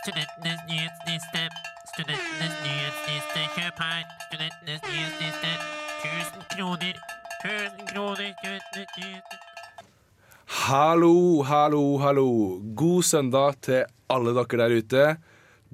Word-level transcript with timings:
Studentenes 0.00 0.60
nyhetsliste. 0.68 1.42
Studentenes 1.92 2.54
nyhetsliste. 2.64 3.40
Kjøp 3.54 3.80
her. 3.84 4.04
Studentenes 4.26 4.82
nyhetsliste. 4.92 5.50
1000 6.04 6.44
kroner. 6.52 6.94
1000 7.44 7.88
kroner. 7.90 8.30
Studentenes 8.38 8.92
nyhetsliste. 8.96 9.36
Hallo, 10.46 11.42
hallo, 11.42 11.82
hallo. 11.98 12.28
God 12.76 13.02
søndag 13.02 13.60
til 13.62 13.84
alle 14.08 14.34
dere 14.38 14.60
der 14.62 14.76
ute. 14.78 15.04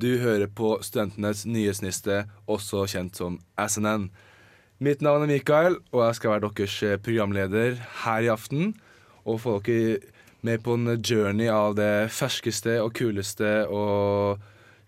Du 0.03 0.09
hører 0.25 0.47
på 0.47 0.73
Studentenes 0.83 1.47
nyhetsliste, 1.47 2.25
også 2.47 2.83
kjent 2.91 3.23
som 3.23 3.39
SNN. 3.69 4.11
Mitt 4.79 5.07
navn 5.07 5.23
er 5.23 5.31
Mikael, 5.37 5.79
og 5.93 6.07
jeg 6.07 6.19
skal 6.19 6.31
være 6.31 6.51
deres 6.51 7.01
programleder 7.05 7.79
her 8.03 8.27
i 8.27 8.35
aften. 8.35 8.75
Og 9.25 9.41
få 9.41 9.61
dere 9.63 10.03
med 10.47 10.63
på 10.65 10.71
en 10.79 10.87
journey 11.03 11.49
av 11.53 11.75
det 11.79 12.09
ferskeste 12.15 12.79
og 12.83 12.95
kuleste 12.97 13.51
og 13.69 14.39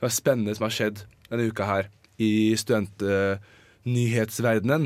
det 0.00 0.10
spennende 0.14 0.54
som 0.56 0.64
har 0.68 0.74
skjedd 0.76 0.98
denne 1.28 1.48
uka 1.50 1.64
her 1.68 1.84
i 2.22 2.54
studentnyhetsverdenen. 2.58 4.84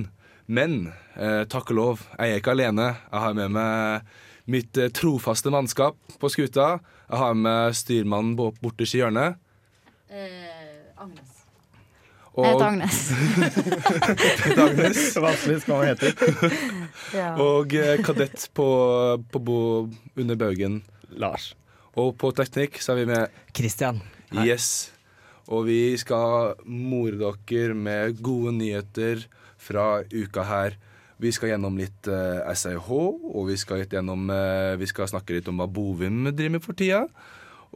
Men 0.52 0.72
eh, 1.16 1.44
takk 1.48 1.70
og 1.72 1.77
lov, 1.78 2.02
jeg 2.18 2.28
er 2.34 2.38
ikke 2.42 2.54
alene. 2.56 2.88
Jeg 3.12 3.20
har 3.24 3.34
med 3.38 3.48
meg 3.54 4.02
mitt 4.50 4.77
eh, 4.80 4.90
trofaste 4.94 5.48
mannskap 5.54 5.94
på 6.20 6.27
skuta. 6.32 6.68
Jeg 7.08 7.18
har 7.22 7.34
med 7.38 7.77
styrmannen 7.78 8.34
bo- 8.38 8.54
borterst 8.62 8.94
i 8.98 9.02
hjørnet. 9.02 9.30
Eh, 10.10 11.00
Agnes. 11.00 11.31
Og, 12.32 12.46
Jeg 12.46 12.54
heter 12.54 12.66
Agnes. 12.66 12.98
Agnes. 14.64 15.00
Vanskelig 15.20 15.59
skal 15.64 15.74
man 15.77 15.91
hete. 15.91 16.12
Ja. 17.12 17.34
Og 17.41 17.74
eh, 17.77 17.98
kadett 18.05 18.46
på, 18.56 18.66
på 19.32 19.41
bo 19.45 19.56
under 20.16 20.38
baugen. 20.41 20.78
Lars. 21.12 21.50
Og 21.98 22.14
på 22.16 22.30
teknikk 22.36 22.78
så 22.80 22.95
er 22.95 23.02
vi 23.02 23.10
med 23.10 23.42
Christian. 23.52 24.00
Yes. 24.32 24.92
Og 25.52 25.66
vi 25.68 25.92
skal 26.00 26.55
more 26.64 27.34
dere 27.50 27.77
med 27.77 28.22
gode 28.25 28.55
nyheter 28.56 29.27
fra 29.60 30.00
uka 30.08 30.47
her. 30.48 30.78
Vi 31.22 31.33
skal 31.36 31.53
gjennom 31.53 31.77
litt 31.78 32.08
eh, 32.08 32.41
SIH, 32.56 32.88
og 32.88 33.44
vi 33.50 33.58
skal, 33.60 33.84
gjennom, 33.84 34.25
eh, 34.33 34.72
vi 34.80 34.88
skal 34.88 35.10
snakke 35.10 35.36
litt 35.36 35.50
om 35.53 35.60
hva 35.60 35.69
Bovim 35.69 36.25
driver 36.30 36.56
med 36.56 36.64
for 36.64 36.78
tida. 36.78 37.05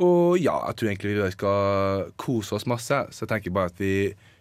Og 0.02 0.40
ja, 0.40 0.56
jeg 0.70 0.76
tror 0.78 0.90
egentlig 0.90 1.12
vi 1.18 1.28
skal 1.36 2.08
kose 2.20 2.56
oss 2.56 2.66
masse, 2.68 3.04
så 3.12 3.24
jeg 3.24 3.30
tenker 3.30 3.54
bare 3.54 3.72
at 3.72 3.78
vi 3.80 3.94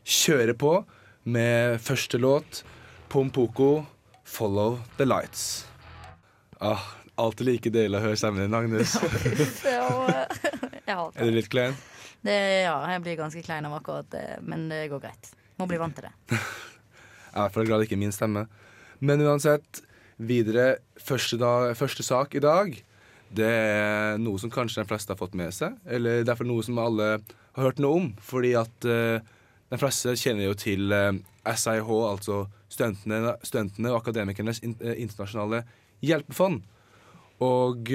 kjører 0.06 0.54
på 0.58 0.78
med 1.26 1.80
første 1.82 2.20
låt, 2.22 2.64
Pompoko, 3.10 3.86
'Follow 4.26 4.80
the 4.98 5.06
Lights'. 5.06 5.66
Ah, 6.62 6.82
alltid 7.18 7.48
like 7.48 7.70
deilig 7.70 7.98
å 8.00 8.04
høre 8.06 8.18
stemmen 8.20 8.46
din, 8.46 8.54
Agnes. 8.54 8.96
Er 10.86 11.26
du 11.26 11.32
litt 11.34 11.50
klein? 11.50 11.76
det. 12.26 12.66
Ja, 12.66 12.78
jeg 12.90 13.02
blir 13.06 13.18
ganske 13.20 13.42
klein 13.46 13.66
av 13.68 13.76
akkurat 13.78 14.10
det, 14.14 14.40
men 14.46 14.68
det 14.70 14.88
går 14.92 15.04
greit. 15.04 15.32
Må 15.60 15.68
bli 15.70 15.80
vant 15.82 15.96
til 15.98 16.08
det. 16.08 16.14
Jeg 17.36 17.42
er 17.42 17.42
i 17.42 17.48
hvert 17.50 17.56
fall 17.58 17.68
glad 17.68 17.82
det 17.82 17.88
ikke 17.90 17.98
er 17.98 18.06
min 18.06 18.16
stemme. 18.16 18.46
Men 19.04 19.22
uansett, 19.26 19.82
videre. 20.16 20.78
Første, 21.04 21.36
dag, 21.36 21.74
første 21.76 22.04
sak 22.08 22.36
i 22.38 22.42
dag, 22.44 22.78
det 23.36 23.50
er 23.50 24.22
noe 24.24 24.40
som 24.40 24.52
kanskje 24.54 24.82
de 24.82 24.88
fleste 24.88 25.12
har 25.12 25.20
fått 25.20 25.36
med 25.36 25.52
seg. 25.52 25.76
Eller 25.84 26.24
det 26.24 26.32
er 26.32 26.48
noe 26.48 26.64
som 26.64 26.80
alle 26.80 27.10
har 27.18 27.66
hørt 27.68 27.82
noe 27.84 28.00
om. 28.00 28.08
Fordi 28.24 28.54
at 28.56 28.88
eh, 28.88 29.20
de 29.72 29.80
fleste 29.82 30.14
kjenner 30.20 30.50
jo 30.50 30.56
til 30.60 30.94
eh, 30.94 31.18
SIH, 31.46 31.90
altså 31.90 32.46
studentene, 32.70 33.36
studentene 33.44 33.92
og 33.94 34.04
akademikernes 34.04 34.62
eh, 34.64 34.98
internasjonale 35.02 35.64
hjelpefond. 36.06 36.62
Og 37.44 37.90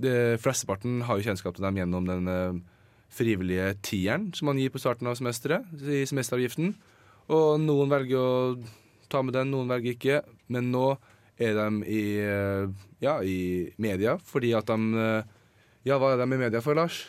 det 0.00 0.40
flesteparten 0.42 1.02
har 1.06 1.18
jo 1.18 1.26
kjennskap 1.28 1.54
til 1.54 1.64
dem 1.66 1.78
gjennom 1.78 2.08
den 2.08 2.30
eh, 2.30 2.60
frivillige 3.14 3.74
tieren 3.86 4.30
som 4.34 4.50
man 4.50 4.58
gir 4.58 4.72
på 4.74 4.82
starten 4.82 5.08
av 5.10 5.18
semesteret, 5.18 5.68
i 5.80 6.02
semesteravgiften. 6.08 6.74
Og 7.34 7.60
noen 7.62 7.92
velger 7.92 8.18
å 8.18 8.30
ta 9.12 9.22
med 9.22 9.36
den, 9.36 9.52
noen 9.54 9.70
velger 9.70 9.94
ikke. 9.94 10.22
Men 10.52 10.72
nå 10.74 10.96
er 11.38 11.54
de 11.56 11.68
i, 11.86 12.02
eh, 12.22 12.66
ja, 13.02 13.18
i 13.22 13.70
media 13.82 14.18
fordi 14.22 14.52
at 14.54 14.70
de 14.70 15.06
eh, 15.06 15.32
Ja, 15.84 15.98
hva 16.00 16.14
er 16.14 16.16
de 16.16 16.24
i 16.24 16.40
media 16.40 16.62
for, 16.64 16.72
Lars? 16.72 17.02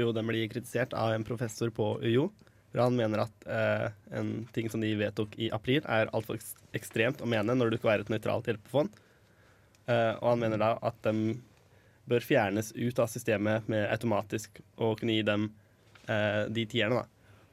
Jo, 0.00 0.08
de 0.16 0.22
blir 0.24 0.48
kritisert 0.48 0.94
av 0.96 1.12
en 1.12 1.26
professor 1.28 1.68
på 1.68 1.98
UiO. 2.00 2.30
Han 2.82 2.96
mener 2.96 3.18
at 3.22 3.46
eh, 3.46 3.90
en 4.18 4.48
ting 4.52 4.66
som 4.70 4.80
de 4.82 4.90
vedtok 4.98 5.36
i 5.38 5.50
april, 5.54 5.82
er 5.86 6.10
altfor 6.12 6.34
eks- 6.40 6.56
ekstremt 6.74 7.22
å 7.22 7.26
mene 7.30 7.54
når 7.54 7.70
du 7.70 7.76
skal 7.78 7.90
være 7.92 8.00
et 8.06 8.10
nøytralt 8.10 8.46
hjelpefond. 8.50 8.90
Eh, 9.86 10.12
og 10.18 10.30
han 10.32 10.38
mener 10.42 10.58
da 10.58 10.72
at 10.82 10.96
de 11.06 11.36
bør 12.08 12.20
fjernes 12.20 12.72
ut 12.76 12.98
av 12.98 13.06
systemet 13.08 13.68
med 13.70 13.86
automatisk 13.94 14.58
å 14.76 14.94
kunne 14.98 15.14
gi 15.16 15.22
dem 15.22 15.50
eh, 16.08 16.44
de 16.50 16.66
tierne. 16.66 17.04
da. 17.04 17.06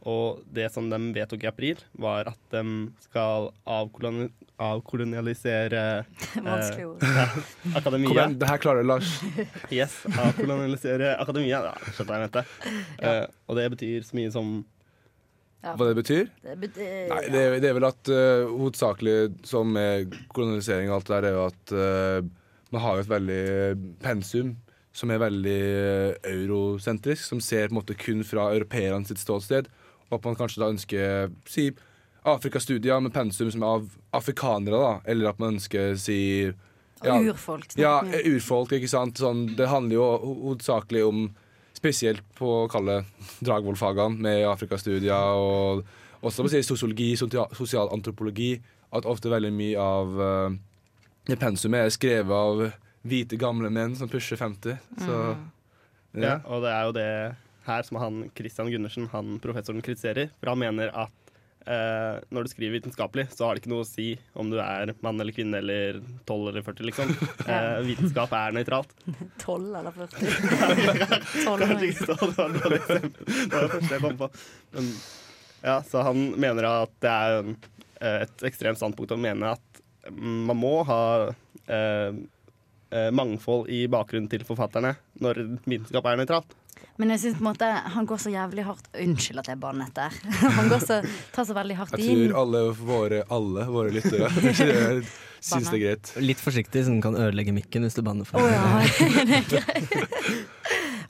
Og 0.09 0.41
det 0.49 0.71
som 0.73 0.87
de 0.89 0.97
vedtok 1.13 1.43
i 1.45 1.47
april, 1.51 1.77
var 1.93 2.25
at 2.33 2.39
de 2.49 2.63
skal 3.05 3.51
avkoloni 3.69 4.31
avkolonialisere 4.61 6.05
Vanskelig 6.45 6.85
ord. 6.87 6.99
Kom 7.63 7.75
akademia. 7.77 8.09
igjen, 8.13 8.35
det 8.41 8.49
her 8.49 8.57
klarer 8.61 8.83
Lars. 8.85 9.13
Yes, 9.73 9.99
avkolonialisere 10.11 11.13
akademia. 11.21 11.61
Ja, 11.69 11.73
skjønte 11.95 12.17
jeg 12.17 12.25
mente. 12.27 12.43
Eh, 13.01 13.25
og 13.47 13.57
det 13.57 13.67
betyr 13.75 14.05
så 14.07 14.17
mye 14.17 14.31
som 14.33 14.51
Ja. 15.61 15.75
Hva 15.77 15.87
det 15.91 15.97
betyr? 15.99 16.29
Det 16.41 16.55
betyr, 16.57 17.09
Nei, 17.11 17.21
det, 17.29 17.41
er- 17.45 17.59
det 17.61 17.69
er 17.69 17.75
vel 17.77 17.85
at 17.85 18.09
uh, 18.09 18.47
hovedsakelig 18.49 19.17
som 19.45 19.69
med 19.75 20.15
kolonisering 20.33 20.89
og 20.89 20.95
alt 20.99 21.11
det 21.11 21.19
der, 21.21 21.27
er 21.29 21.35
jo 21.37 21.43
at 21.51 21.73
uh, 21.77 22.29
man 22.73 22.81
har 22.81 22.95
jo 22.97 23.03
et 23.05 23.11
veldig 23.11 23.43
pensum 24.01 24.55
som 24.91 25.11
er 25.13 25.21
veldig 25.21 25.59
uh, 25.61 26.31
eurosentrisk, 26.31 27.23
som 27.29 27.39
ser 27.43 27.67
på 27.69 27.75
en 27.75 27.79
måte 27.81 27.93
kun 27.99 28.23
fra 28.27 28.49
europeerne 28.55 29.05
sitt 29.07 29.21
ståsted, 29.21 29.69
og 30.09 30.17
at 30.17 30.25
man 30.27 30.35
kanskje 30.39 30.63
da 30.63 30.71
ønsker 30.73 31.31
si 31.47 31.69
Afrikastudier 32.27 32.99
med 33.01 33.13
pensum 33.15 33.49
som 33.53 33.63
er 33.65 33.77
av 33.79 33.85
afrikanere, 34.17 34.77
da, 34.81 34.91
eller 35.09 35.31
at 35.31 35.39
man 35.41 35.55
ønsker 35.55 35.95
si 35.97 36.17
ja, 37.01 37.15
Urfolk. 37.17 37.71
ja, 37.81 37.95
urfolk, 38.29 38.75
ikke 38.77 38.89
sant. 38.91 39.17
Sånn, 39.17 39.47
det 39.57 39.69
handler 39.71 39.95
jo 39.97 40.03
ho- 40.21 40.35
hovedsakelig 40.43 41.01
om 41.07 41.23
Spesielt 41.81 42.21
på 42.37 42.49
å 42.61 42.69
kalle 42.69 43.01
Dragvoll-fagene 43.41 44.21
med 44.21 44.45
Afrikastudier 44.45 45.33
og 45.33 45.81
også 46.21 46.43
på 46.43 46.49
å 46.49 46.53
si 46.53 46.61
sosiologi, 46.65 47.15
sosialantropologi. 47.17 48.51
At 48.93 49.07
ofte 49.09 49.31
veldig 49.31 49.53
mye 49.55 49.81
av 49.81 50.19
uh, 50.19 50.57
det 51.29 51.37
pensumet 51.41 51.87
er 51.87 51.93
skrevet 51.95 52.35
av 52.35 52.65
hvite, 53.07 53.39
gamle 53.39 53.71
menn 53.73 53.95
som 53.97 54.09
pusher 54.11 54.37
50. 54.37 54.77
Så 55.05 55.17
Ja, 56.11 56.21
ja. 56.25 56.33
og 56.43 56.65
det 56.65 56.71
er 56.75 56.83
jo 56.83 56.93
det 56.97 57.11
her 57.65 57.85
som 57.87 57.97
han 58.01 58.23
Christian 58.35 58.69
Gundersen, 58.69 59.07
han 59.13 59.37
professoren, 59.41 59.81
kritiserer. 59.85 60.31
For 60.41 60.51
han 60.51 60.59
mener 60.59 60.91
at 60.91 61.20
eh, 61.65 62.19
når 62.33 62.45
du 62.45 62.51
skriver 62.51 62.75
vitenskapelig, 62.77 63.27
så 63.35 63.45
har 63.45 63.55
det 63.55 63.63
ikke 63.63 63.71
noe 63.73 63.85
å 63.85 63.87
si 63.87 64.13
om 64.39 64.49
du 64.51 64.57
er 64.63 64.93
mann 65.05 65.21
eller 65.21 65.35
kvinne 65.35 65.61
eller 65.61 65.99
12 66.29 66.49
eller 66.51 66.65
40, 66.65 66.87
liksom. 66.89 67.13
Uh, 67.45 67.79
vitenskap 67.89 68.33
er 68.37 68.55
nøytralt. 68.57 68.93
12 69.43 69.79
eller 69.81 69.97
40. 69.97 70.31
12 71.45 71.65
Kanskje 71.71 71.89
ikke 71.89 72.09
så, 72.09 72.17
det 72.21 72.31
var 72.37 72.45
et 72.45 72.65
dårlig 72.65 72.81
eksempel. 72.81 73.31
Det 73.31 73.53
var 73.53 73.65
det 73.67 73.73
første 73.75 73.95
jeg 73.95 74.05
kom 74.05 74.19
på. 74.21 74.31
Men, 74.75 74.91
ja, 75.61 75.77
så 75.85 76.05
han 76.09 76.27
mener 76.41 76.69
at 76.71 76.93
det 77.05 77.15
er 77.15 77.39
eh, 77.41 78.19
et 78.25 78.45
ekstremt 78.49 78.81
standpunkt 78.81 79.13
å 79.13 79.21
mene 79.21 79.55
at 79.55 79.83
man 80.11 80.57
må 80.57 80.79
ha 80.87 81.03
uh, 81.29 82.21
mangfold 83.13 83.69
i 83.69 83.83
bakgrunnen 83.87 84.25
til 84.31 84.41
forfatterne 84.43 84.95
når 85.21 85.43
vitenskap 85.61 86.09
er 86.09 86.17
nøytralt. 86.19 86.55
Men 87.01 87.13
jeg 87.15 87.23
synes 87.23 87.39
på 87.39 87.43
en 87.43 87.49
måte 87.49 87.67
han 87.95 88.07
går 88.09 88.21
så 88.21 88.31
jævlig 88.33 88.65
hardt 88.67 88.87
Unnskyld 89.01 89.41
at 89.41 89.49
jeg 89.49 89.59
bannet 89.61 89.93
der. 89.97 90.15
Han 90.57 90.69
går 90.69 90.83
så, 90.83 90.99
tar 91.33 91.47
så 91.47 91.55
veldig 91.57 91.77
hardt 91.79 91.95
inn. 91.97 92.09
Jeg 92.09 92.29
tror 92.29 92.41
alle 92.43 92.63
våre, 92.77 93.21
alle 93.33 93.65
våre 93.71 93.93
lyttere 93.95 94.29
syns 95.41 95.71
det 95.71 95.79
er 95.79 95.81
greit. 95.81 96.11
Litt 96.21 96.41
forsiktig, 96.41 96.83
så 96.85 96.93
den 96.93 97.01
kan 97.01 97.17
ødelegge 97.17 97.53
mikken 97.55 97.87
hvis 97.87 97.97
du 97.97 98.03
banner 98.05 98.27
for 98.27 98.41
oh, 98.41 98.51
ja, 98.51 98.83
det 99.31 99.39
er 99.39 99.47
greit. 99.49 99.95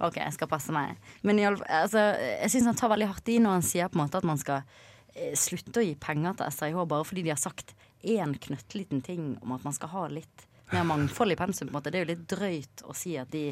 OK, 0.01 0.17
jeg 0.17 0.35
skal 0.37 0.49
passe 0.49 0.73
meg. 0.73 0.95
Men 1.27 1.41
i 1.41 1.45
alle, 1.49 1.65
altså, 1.67 2.05
jeg 2.17 2.53
syns 2.53 2.69
han 2.71 2.79
tar 2.79 2.93
veldig 2.93 3.09
hardt 3.11 3.33
i 3.33 3.37
når 3.43 3.59
han 3.59 3.67
sier 3.67 3.91
på 3.91 3.99
en 3.99 4.05
måte 4.05 4.21
at 4.21 4.27
man 4.27 4.39
skal 4.41 4.63
eh, 5.13 5.35
slutte 5.37 5.81
å 5.81 5.85
gi 5.85 5.97
penger 5.99 6.39
til 6.39 6.55
SIH 6.55 6.79
bare 6.79 7.07
fordi 7.07 7.25
de 7.27 7.33
har 7.33 7.41
sagt 7.41 7.75
én 8.01 8.33
knøttliten 8.47 9.03
ting 9.05 9.35
om 9.43 9.53
at 9.53 9.67
man 9.67 9.75
skal 9.75 9.91
ha 9.93 10.07
litt 10.09 10.47
mer 10.71 10.87
mangfold 10.87 11.35
i 11.35 11.37
pensum. 11.37 11.67
På 11.67 11.75
en 11.75 11.79
måte. 11.81 11.91
Det 11.93 11.99
er 11.99 12.05
jo 12.05 12.11
litt 12.13 12.25
drøyt 12.31 12.85
å 12.87 12.95
si 12.97 13.17
at 13.19 13.29
de 13.33 13.51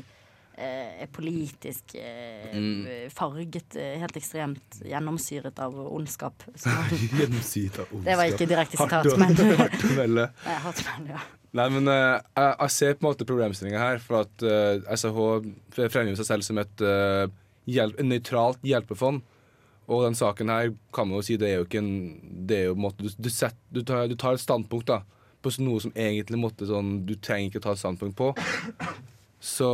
er 0.60 1.10
politisk 1.14 1.96
eh, 1.96 3.08
farget, 3.16 3.76
eh, 3.80 3.98
helt 4.02 4.18
ekstremt 4.20 4.80
gjennomsyret 4.86 5.60
av 5.64 5.76
ondskap. 5.88 6.44
Gjennomsyret 7.20 7.82
av 7.84 7.92
ondskap. 7.92 8.06
det 8.06 8.18
var 8.20 8.32
ikke 8.34 8.48
direkte 8.50 8.80
sitat, 8.80 9.12
men 9.22 9.36
hardt 9.64 9.86
å 9.86 9.94
melde. 9.96 10.30
Ja. 10.46 11.22
Nei, 11.58 11.68
men 11.74 11.90
eh, 11.90 12.20
jeg, 12.20 12.54
jeg 12.54 12.76
ser 12.76 12.96
på 12.96 13.06
en 13.06 13.10
måte 13.10 13.28
problemstillinga 13.30 13.82
her, 13.82 14.02
for 14.04 14.22
at 14.26 14.46
uh, 14.46 14.94
SAH 14.94 15.20
fremgjør 15.90 16.20
seg 16.20 16.28
selv 16.28 16.46
som 16.46 16.60
et 16.62 16.84
uh, 16.86 17.26
hjelp, 17.70 17.98
nøytralt 18.06 18.66
hjelpefond. 18.66 19.24
Og 19.90 20.04
den 20.06 20.18
saken 20.18 20.52
her 20.54 20.74
kan 20.94 21.10
man 21.10 21.18
jo 21.18 21.26
si 21.26 21.40
det 21.42 21.48
er 21.50 21.56
jo 21.58 21.66
ikke 21.66 21.80
en 21.82 21.94
Det 22.46 22.58
er 22.60 22.68
jo 22.68 22.76
en 22.76 22.84
måte 22.84 23.02
Du, 23.02 23.10
du, 23.18 23.30
set, 23.34 23.56
du, 23.74 23.80
tar, 23.82 24.04
du 24.06 24.14
tar 24.14 24.38
et 24.38 24.44
standpunkt 24.44 24.86
da 24.92 25.00
på 25.42 25.50
noe 25.64 25.82
som 25.82 25.94
egentlig 25.98 26.38
måtte 26.38 26.68
sånn 26.70 27.08
Du 27.08 27.16
trenger 27.18 27.50
ikke 27.50 27.62
å 27.62 27.66
ta 27.70 27.74
et 27.74 27.82
standpunkt 27.82 28.18
på. 28.20 28.28
Så 29.39 29.69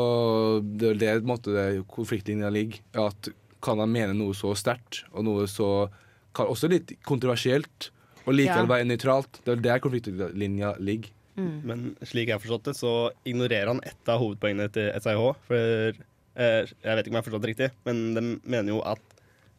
det 0.62 0.92
er 0.94 1.02
det 1.02 1.12
på 1.18 1.26
en 1.26 1.32
måte 1.32 1.56
det 1.56 1.68
konfliktlinja 1.90 2.52
ligger. 2.54 2.82
At 3.08 3.30
kan 3.66 3.82
han 3.82 3.92
mene 3.92 4.14
noe 4.18 4.36
så 4.38 4.54
sterkt, 4.58 5.04
og 5.12 5.26
noe 5.26 5.48
så 5.50 5.88
også 6.36 6.70
litt 6.70 6.94
kontroversielt, 7.08 7.90
og 8.26 8.36
likevel 8.36 8.70
være 8.70 8.88
nøytralt? 8.90 9.40
Det 9.46 9.56
er 9.56 9.64
der 9.64 9.82
konfliktlinja 9.84 10.76
ligger. 10.82 11.12
Men 11.36 11.90
slik 12.06 12.30
jeg 12.30 12.38
har 12.38 12.44
forstått 12.44 12.70
det, 12.70 12.76
så 12.78 12.94
ignorerer 13.28 13.74
han 13.74 13.82
ett 13.84 14.12
av 14.12 14.22
hovedpoengene 14.22 14.70
til 14.72 14.92
SIH. 14.96 15.24
For 15.50 15.58
eh, 15.60 16.70
jeg 16.72 16.96
vet 16.96 17.02
ikke 17.02 17.12
om 17.12 17.18
jeg 17.18 17.22
har 17.22 17.28
forstått 17.28 17.44
det 17.44 17.52
riktig, 17.52 17.70
men 17.88 18.02
de 18.16 18.24
mener 18.44 18.72
jo 18.72 18.80
at 18.88 19.16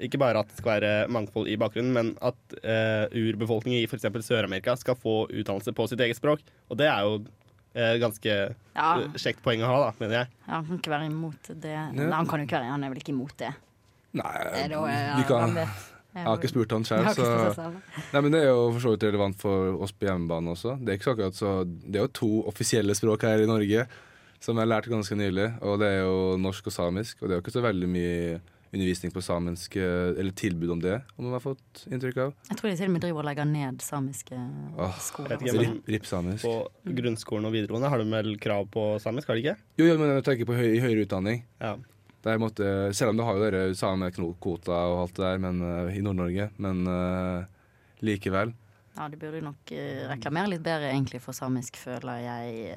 ikke 0.07 0.21
bare 0.21 0.43
at 0.43 0.51
det 0.51 0.59
skal 0.59 0.75
være 0.75 1.09
mangfold 1.13 1.49
i 1.49 1.57
bakgrunnen, 1.61 1.95
men 1.97 2.13
at 2.25 2.57
eh, 2.61 3.07
urbefolkningen 3.17 3.81
i 3.81 3.89
f.eks. 3.89 4.09
Sør-Amerika 4.27 4.75
skal 4.77 4.99
få 5.01 5.23
utdannelse 5.31 5.73
på 5.77 5.87
sitt 5.89 6.03
eget 6.05 6.19
språk. 6.19 6.45
Og 6.69 6.81
det 6.81 6.89
er 6.91 7.05
jo 7.07 7.21
ganske 8.03 8.33
Ja. 8.77 8.89
eh, 9.01 9.19
kjekt 9.21 9.43
poeng 9.45 9.63
å 9.65 9.69
ha, 9.71 9.77
da, 9.87 9.91
mener 10.01 10.19
jeg. 10.23 10.29
Ja, 10.47 10.55
han 10.61 10.67
kan 10.69 10.79
ikke 10.81 10.93
være 10.95 11.11
imot 11.11 11.51
det. 11.63 11.75
Nei, 11.97 12.09
han 12.13 12.27
kan 12.31 12.41
jo 12.41 12.47
ikke 12.49 12.57
være 12.61 12.71
Han 12.73 12.85
er 12.85 12.93
vel 12.95 12.99
ikke 13.03 13.13
imot 13.15 13.37
det? 13.41 13.53
Nei, 14.17 14.33
det 14.55 14.65
det, 14.73 14.81
ja, 14.81 15.17
vi 15.19 15.25
kan, 15.29 15.57
jeg 16.17 16.25
har 16.25 16.39
ikke 16.39 16.49
spurt 16.49 16.71
han 16.73 16.85
sjøl, 16.89 17.05
selv, 17.13 17.53
så. 17.53 17.67
Nei, 18.15 18.21
men 18.25 18.33
Det 18.33 18.41
er 18.41 18.49
jo 18.49 18.71
for 18.73 18.81
så 18.81 18.93
vidt 18.95 19.03
relevant 19.05 19.37
for 19.37 19.77
oss 19.85 19.93
på 19.93 20.07
hjemmebane 20.09 20.55
også. 20.55 20.79
Det 20.81 20.89
er 20.95 20.97
ikke 20.97 21.09
så 21.11 21.15
akkurat 21.17 21.37
så 21.37 21.51
Det 21.69 21.97
er 22.01 22.07
jo 22.07 22.13
to 22.17 22.31
offisielle 22.49 22.95
språk 22.97 23.27
her 23.29 23.43
i 23.45 23.49
Norge 23.51 23.87
som 24.41 24.57
jeg 24.61 24.69
lærte 24.69 24.89
ganske 24.93 25.17
nylig, 25.17 25.47
og 25.65 25.79
det 25.81 25.89
er 25.89 26.01
jo 26.05 26.37
norsk 26.41 26.67
og 26.69 26.73
samisk. 26.73 27.21
Og 27.23 27.29
det 27.29 27.35
er 27.35 27.39
jo 27.41 27.45
ikke 27.45 27.55
så 27.57 27.63
veldig 27.65 27.89
mye 27.89 28.41
undervisning 28.73 29.13
på 29.15 29.23
samisk, 29.23 29.77
eh, 29.77 30.13
eller 30.19 30.33
tilbud 30.37 30.71
om 30.71 30.81
det, 30.83 30.97
om 31.17 31.25
man 31.25 31.37
har 31.37 31.43
fått 31.45 31.85
inntrykk 31.91 32.17
av. 32.25 32.33
Jeg 32.51 32.59
tror 32.59 32.71
de 32.71 32.77
til 32.77 32.89
og 32.91 32.95
med 32.97 33.05
driver 33.05 33.23
og 33.23 33.29
legger 33.29 33.49
ned 33.51 33.83
samiske 33.85 34.39
Åh, 34.77 34.99
skoler. 35.01 35.37
ikke, 35.39 35.59
Rip, 35.61 35.91
rip-samisk. 35.95 36.43
På 36.45 36.93
grunnskolen 36.99 37.47
og 37.49 37.55
videregående 37.55 37.91
har 37.93 38.03
de 38.03 38.09
vel 38.11 38.33
krav 38.43 38.69
på 38.75 38.87
samisk, 39.03 39.29
har 39.31 39.39
de 39.39 39.45
ikke? 39.45 39.57
Jo, 39.79 39.87
jo, 39.93 39.99
men 40.01 40.17
jeg 40.17 40.27
tenker 40.29 40.51
på 40.51 40.59
høy, 40.59 40.69
i 40.75 40.83
høyere 40.83 41.07
utdanning. 41.07 41.45
Ja. 41.61 41.77
Måtte, 42.43 42.93
selv 42.93 43.13
om 43.13 43.17
du 43.21 43.23
har 43.23 43.37
jo 43.39 43.43
dere 43.45 43.75
samekvota 43.79 44.75
og 44.91 45.03
alt 45.05 45.15
det 45.15 45.23
der 45.23 45.39
men, 45.39 45.61
eh, 45.63 45.95
i 45.95 46.03
Nord-Norge, 46.03 46.49
men 46.59 46.81
uh, 46.91 47.45
likevel. 48.03 48.51
Ja, 48.97 49.07
de 49.13 49.17
burde 49.21 49.45
nok 49.45 49.71
reklamere 50.11 50.49
litt 50.51 50.65
bedre 50.65 50.89
egentlig 50.91 51.21
for 51.23 51.37
samisk, 51.37 51.77
føler 51.77 52.25
jeg. 52.25 52.77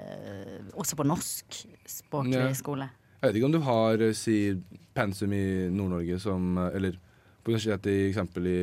også 0.75 0.97
på 0.99 1.05
norskspråklig 1.07 2.35
Ja. 2.35 2.53
skole. 2.53 2.89
Jeg 3.19 3.33
vet 3.33 3.39
ikke 3.39 3.47
om 3.49 3.55
du 3.55 3.63
har 3.67 4.01
eh, 4.03 4.15
si, 4.15 4.37
pensum 4.95 5.33
i 5.35 5.45
Nord-Norge 5.75 6.19
som 6.23 6.53
eh, 6.57 6.75
Eller 6.79 6.99
på 7.43 7.51
universitetet 7.51 7.89
i 7.91 8.05
eksempel 8.09 8.47
i 8.47 8.59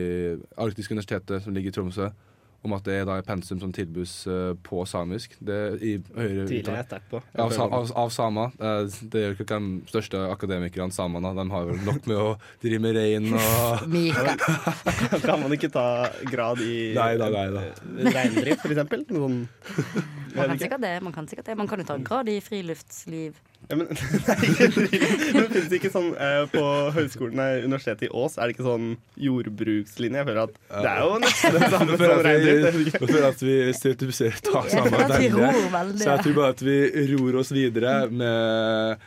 Arktisk 0.60 0.92
universitetet 0.94 1.42
som 1.44 1.54
ligger 1.56 1.72
i 1.72 1.74
Tromsø, 1.74 2.10
om 2.66 2.74
at 2.76 2.84
det 2.84 2.96
er 3.00 3.06
da 3.08 3.14
pensum 3.24 3.58
som 3.60 3.72
tilbys 3.72 4.12
eh, 4.28 4.52
på 4.64 4.82
samisk. 4.88 5.36
Det 5.44 5.56
i 5.80 5.94
høyere 6.14 6.44
Tviler 6.44 6.60
utdanning. 6.60 6.76
jeg 6.76 6.88
sterkt 6.88 7.08
på. 7.10 7.20
Av, 7.40 7.54
av, 7.64 7.92
av 8.04 8.12
samer. 8.12 8.52
Det 9.12 9.22
jo 9.24 9.34
ikke 9.36 9.48
de 9.48 9.90
største 9.90 10.20
akademikerne, 10.28 10.92
samene. 10.94 11.32
De 11.36 11.46
har 11.52 11.66
vel 11.70 11.82
nok 11.88 12.08
med 12.10 12.20
å 12.20 12.28
drive 12.64 12.84
med 12.84 12.96
rein 13.00 13.28
og 13.32 13.96
Kan 15.26 15.44
man 15.44 15.56
ikke 15.56 15.72
ta 15.72 15.86
grad 16.28 16.62
i 16.64 16.94
Nei 16.96 17.10
da, 17.20 17.32
nei 17.32 17.48
da. 17.56 17.66
reindrift, 18.12 18.64
for 18.64 18.76
eksempel? 18.76 19.04
Noe 19.12 19.32
Man 20.36 20.52
kan 20.52 20.58
sikkert 20.60 20.84
det. 20.84 20.94
Man 21.04 21.16
kan 21.16 21.28
sikkert 21.32 21.48
det 21.48 21.60
Man 21.60 21.68
kan 21.70 21.80
jo 21.80 21.88
ta 21.88 22.00
grad 22.02 22.28
i 22.32 22.40
friluftsliv. 22.44 23.40
Ja, 23.66 23.76
men, 23.76 23.88
nei, 24.28 24.36
men 25.34 25.48
finnes 25.50 25.66
det 25.72 25.78
ikke 25.80 25.90
sånn 25.90 26.12
eh, 26.22 26.44
På 26.52 26.62
høyskolen, 26.94 27.34
nei, 27.40 27.64
universitetet 27.64 28.06
i 28.06 28.10
Ås, 28.14 28.36
er 28.38 28.46
det 28.46 28.54
ikke 28.54 28.66
sånn 28.68 28.92
jordbrukslinje? 29.18 30.20
Jeg 30.20 30.28
føler 30.28 30.42
at 30.44 30.54
det 30.70 30.92
er 30.92 31.02
jo 31.02 31.18
nesten 31.24 31.54
det 31.56 31.70
samme 31.74 31.98
som 31.98 32.06
jeg 32.06 32.24
reindrift. 32.28 33.00
nå 33.02 33.10
føler 33.10 33.28
at 33.32 33.44
vi 33.48 33.58
stereotypiserer 33.80 34.40
ta 34.46 34.62
Jeg 34.68 34.76
sammen 34.76 34.94
føler 34.94 35.16
at 35.18 35.26
vi 35.26 35.74
veldig. 35.74 36.00
Så 36.04 36.08
jeg 36.12 36.24
tror 36.28 36.38
bare 36.38 36.54
at 36.54 36.64
vi 36.68 36.78
ror 37.10 37.40
oss 37.42 37.52
videre 37.56 37.94
med 38.22 39.06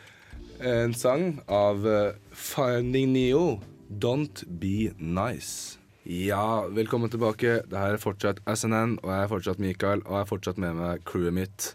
en 0.60 0.92
sang 0.92 1.26
av 1.48 1.86
eh, 1.88 2.16
Finding 2.36 3.14
Neo, 3.16 3.44
'Don't 3.88 4.44
Be 4.60 4.92
Nice'. 5.00 5.78
Ja, 6.04 6.66
velkommen 6.68 7.10
tilbake. 7.10 7.62
Det 7.68 7.78
her 7.78 7.96
er 7.96 8.00
fortsatt 8.00 8.40
SNN, 8.44 8.98
og 9.02 9.08
jeg 9.12 9.22
er 9.24 9.28
fortsatt 9.32 9.60
Mikael, 9.62 10.00
og 10.04 10.18
jeg 10.18 10.24
er 10.24 10.30
fortsatt 10.30 10.60
med 10.60 10.76
meg 10.78 11.04
crewet 11.08 11.36
mitt. 11.36 11.74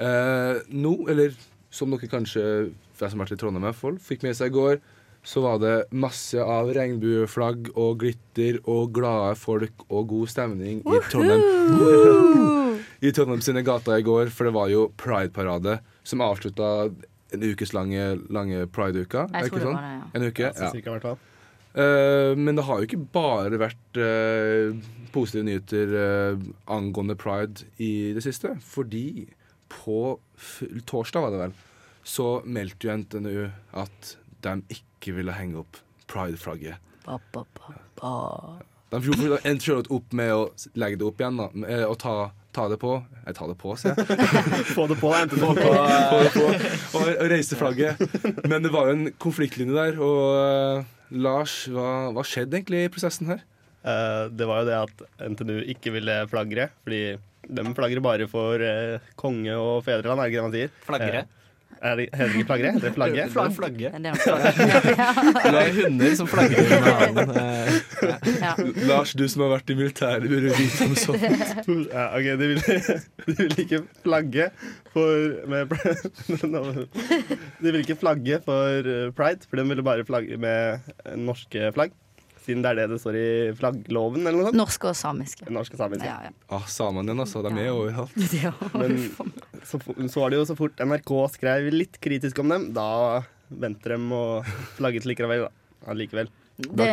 Eh, 0.00 0.60
nå, 0.70 0.92
eller 1.12 1.34
som 1.70 1.92
dere 1.92 2.10
kanskje, 2.10 2.42
jeg 2.70 2.98
som 2.98 3.20
har 3.20 3.26
vært 3.26 3.36
i 3.36 3.40
Trondheim 3.40 3.64
i 3.64 3.70
hvert 3.70 3.80
fall, 3.80 4.00
fikk 4.02 4.26
med 4.26 4.36
seg 4.38 4.50
i 4.50 4.56
går, 4.56 4.80
så 5.22 5.42
var 5.44 5.60
det 5.60 5.74
masse 5.92 6.40
av 6.40 6.70
regnbueflagg 6.74 7.70
og 7.78 8.00
glitter 8.02 8.58
og 8.64 8.94
glade 8.96 9.34
folk 9.38 9.84
og 9.88 10.08
god 10.14 10.32
stemning 10.32 10.80
i 10.80 11.00
Trondheim. 11.10 11.44
I 13.06 13.12
Trondheim 13.16 13.44
sine 13.44 13.62
gater 13.64 14.00
i 14.00 14.04
går, 14.04 14.32
for 14.34 14.48
det 14.48 14.54
var 14.56 14.68
jo 14.72 14.88
Pride-parade 15.00 15.78
som 16.04 16.24
avslutta 16.24 16.90
en 17.30 17.44
ukes 17.46 17.72
lange, 17.76 18.04
lange 18.32 18.66
Pride-uka. 18.74 19.28
Jeg 19.30 19.50
tror 19.50 19.60
det 19.60 19.66
sånn? 19.68 19.76
var 19.76 19.84
det, 19.86 19.98
ja. 19.98 20.08
En 20.16 20.26
uke? 20.26 20.48
Ja, 20.48 20.54
så 20.56 20.72
cirka, 20.74 20.96
hvert 20.96 21.06
fall. 21.06 21.20
Eh, 21.70 22.32
men 22.36 22.58
det 22.58 22.64
har 22.66 22.80
jo 22.80 22.88
ikke 22.88 23.04
bare 23.14 23.60
vært 23.60 24.00
uh, 24.00 24.74
positive 25.14 25.46
nyheter 25.46 25.92
uh, 25.94 26.48
angående 26.70 27.14
pride 27.18 27.68
i 27.78 28.10
det 28.16 28.24
siste. 28.26 28.56
Fordi 28.66 29.28
på 29.70 30.18
f 30.38 30.62
torsdag, 30.88 31.24
var 31.24 31.34
det 31.34 31.42
vel, 31.44 31.54
så 32.06 32.28
meldte 32.44 32.88
jo 32.88 32.96
NTNU 33.02 33.38
at 33.82 34.14
de 34.44 34.56
ikke 34.72 35.14
ville 35.16 35.34
henge 35.36 35.60
opp 35.62 35.80
pride-flagget. 36.10 36.80
De 38.90 38.98
endte 39.46 39.64
selv 39.64 39.90
opp 39.94 40.14
med 40.16 40.32
å 40.34 40.44
legge 40.80 40.98
det 40.98 41.06
opp 41.06 41.20
igjen 41.22 41.38
da, 41.38 41.48
eh, 41.68 41.84
og 41.86 41.96
ta, 42.02 42.14
ta 42.56 42.66
det 42.72 42.80
på. 42.82 42.96
Jeg 43.22 43.36
tar 43.38 43.52
det 43.52 43.56
på, 43.60 43.74
sier 43.78 43.94
jeg. 43.94 44.06
Få 44.76 44.88
det 44.90 44.98
på, 44.98 45.12
endte 45.14 45.38
på. 45.42 45.52
på, 45.54 45.68
det 46.24 46.32
på, 46.34 46.46
og, 46.98 47.12
og 47.12 47.30
reise 47.30 47.58
flagget. 47.58 48.02
Men 48.50 48.66
det 48.66 48.72
var 48.74 48.90
jo 48.90 48.96
en 48.98 49.12
konfliktlinje 49.22 49.76
der. 49.76 50.02
Og 50.02 50.18
uh, 50.34 50.98
Lars, 51.22 51.62
hva, 51.70 52.10
hva 52.16 52.26
skjedde 52.26 52.58
egentlig 52.58 52.86
i 52.86 52.92
prosessen 52.92 53.30
her? 53.30 53.46
Uh, 53.80 54.26
det 54.34 54.48
var 54.48 54.64
jo 54.64 54.68
det 54.68 54.78
at 54.80 55.04
NTNU 55.30 55.60
ikke 55.76 55.94
ville 55.94 56.18
flagre, 56.32 56.68
fordi 56.82 57.04
de 57.58 57.74
flagrer 57.76 58.04
bare 58.04 58.30
for 58.30 58.62
eh, 58.64 59.10
konge 59.20 59.58
og 59.58 59.84
fedreland, 59.86 60.20
er 60.20 60.24
det 60.24 60.32
ikke 60.32 60.40
det 60.40 60.48
man 60.48 60.56
sier? 60.56 60.74
Flaggere? 60.86 61.26
Eh, 61.26 61.36
er 61.80 61.96
det, 61.96 62.04
heter 62.12 62.28
det 62.28 62.40
ikke 62.40 62.48
flagre? 62.50 62.70
Heter 62.74 62.84
det 62.84 62.92
flagge? 62.92 63.22
Flagg, 63.32 63.52
flagge. 63.56 63.90
Det 63.94 64.10
er 64.10 64.16
Det 65.54 65.60
er 65.60 65.70
hunder 65.78 66.16
som 66.18 66.28
flagger 66.28 66.66
med 66.68 66.82
halen. 66.84 67.30
Eh, 67.40 67.78
ja. 68.42 68.50
Lars, 68.90 69.14
du 69.16 69.24
som 69.32 69.46
har 69.46 69.54
vært 69.54 69.72
i 69.72 69.76
militæret, 69.78 70.26
burde 70.28 70.52
vite 70.58 70.88
om 70.90 70.96
sånt. 71.00 71.24
Ja, 71.94 72.04
ok, 72.18 72.28
de 72.42 72.50
ville, 72.50 72.76
de 73.30 73.36
vil 73.38 73.56
ikke 73.64 73.80
flagge 74.04 74.50
for 74.92 75.40
med, 75.48 75.72
De 77.62 77.72
vil 77.72 77.80
ikke 77.80 77.96
flagge 78.02 78.42
for 78.44 78.92
eh, 78.92 79.08
pride, 79.16 79.48
for 79.48 79.62
de 79.62 79.68
ville 79.72 79.86
bare 79.86 80.04
flagge 80.08 80.36
med 80.40 80.92
norske 81.16 81.72
flagg. 81.78 81.96
Siden 82.50 82.64
det 82.66 82.72
er 82.74 82.78
det 82.82 82.86
det 82.90 82.98
står 82.98 83.16
i 83.20 83.26
flaggloven, 83.58 84.24
eller 84.26 84.38
noe 84.40 84.48
sånt. 84.50 84.58
Norske 84.58 84.90
og 84.90 84.96
samiske. 84.98 85.46
Norsk 85.54 85.76
og 85.76 85.82
samisk. 85.84 86.02
Ja, 86.06 86.16
ja. 86.26 86.32
Ah, 86.50 86.66
Samene 86.70 87.14
altså. 87.14 87.44
De 87.46 87.54
er 87.62 87.70
overalt. 87.70 88.16
Ja. 88.40 88.50
Men 88.74 88.96
så, 89.62 89.78
så 89.78 90.22
var 90.24 90.32
det 90.32 90.40
jo 90.40 90.46
så 90.48 90.56
fort 90.58 90.80
NRK 90.82 91.12
skrev 91.36 91.70
litt 91.74 92.00
kritisk 92.02 92.42
om 92.42 92.50
dem, 92.50 92.70
da 92.74 93.22
vendte 93.50 93.92
de 93.94 93.98
og 94.16 94.50
flagget 94.76 95.06
likevel. 95.08 95.46
Da. 95.46 95.50
Allikevel. 95.90 96.28
Det, 96.60 96.86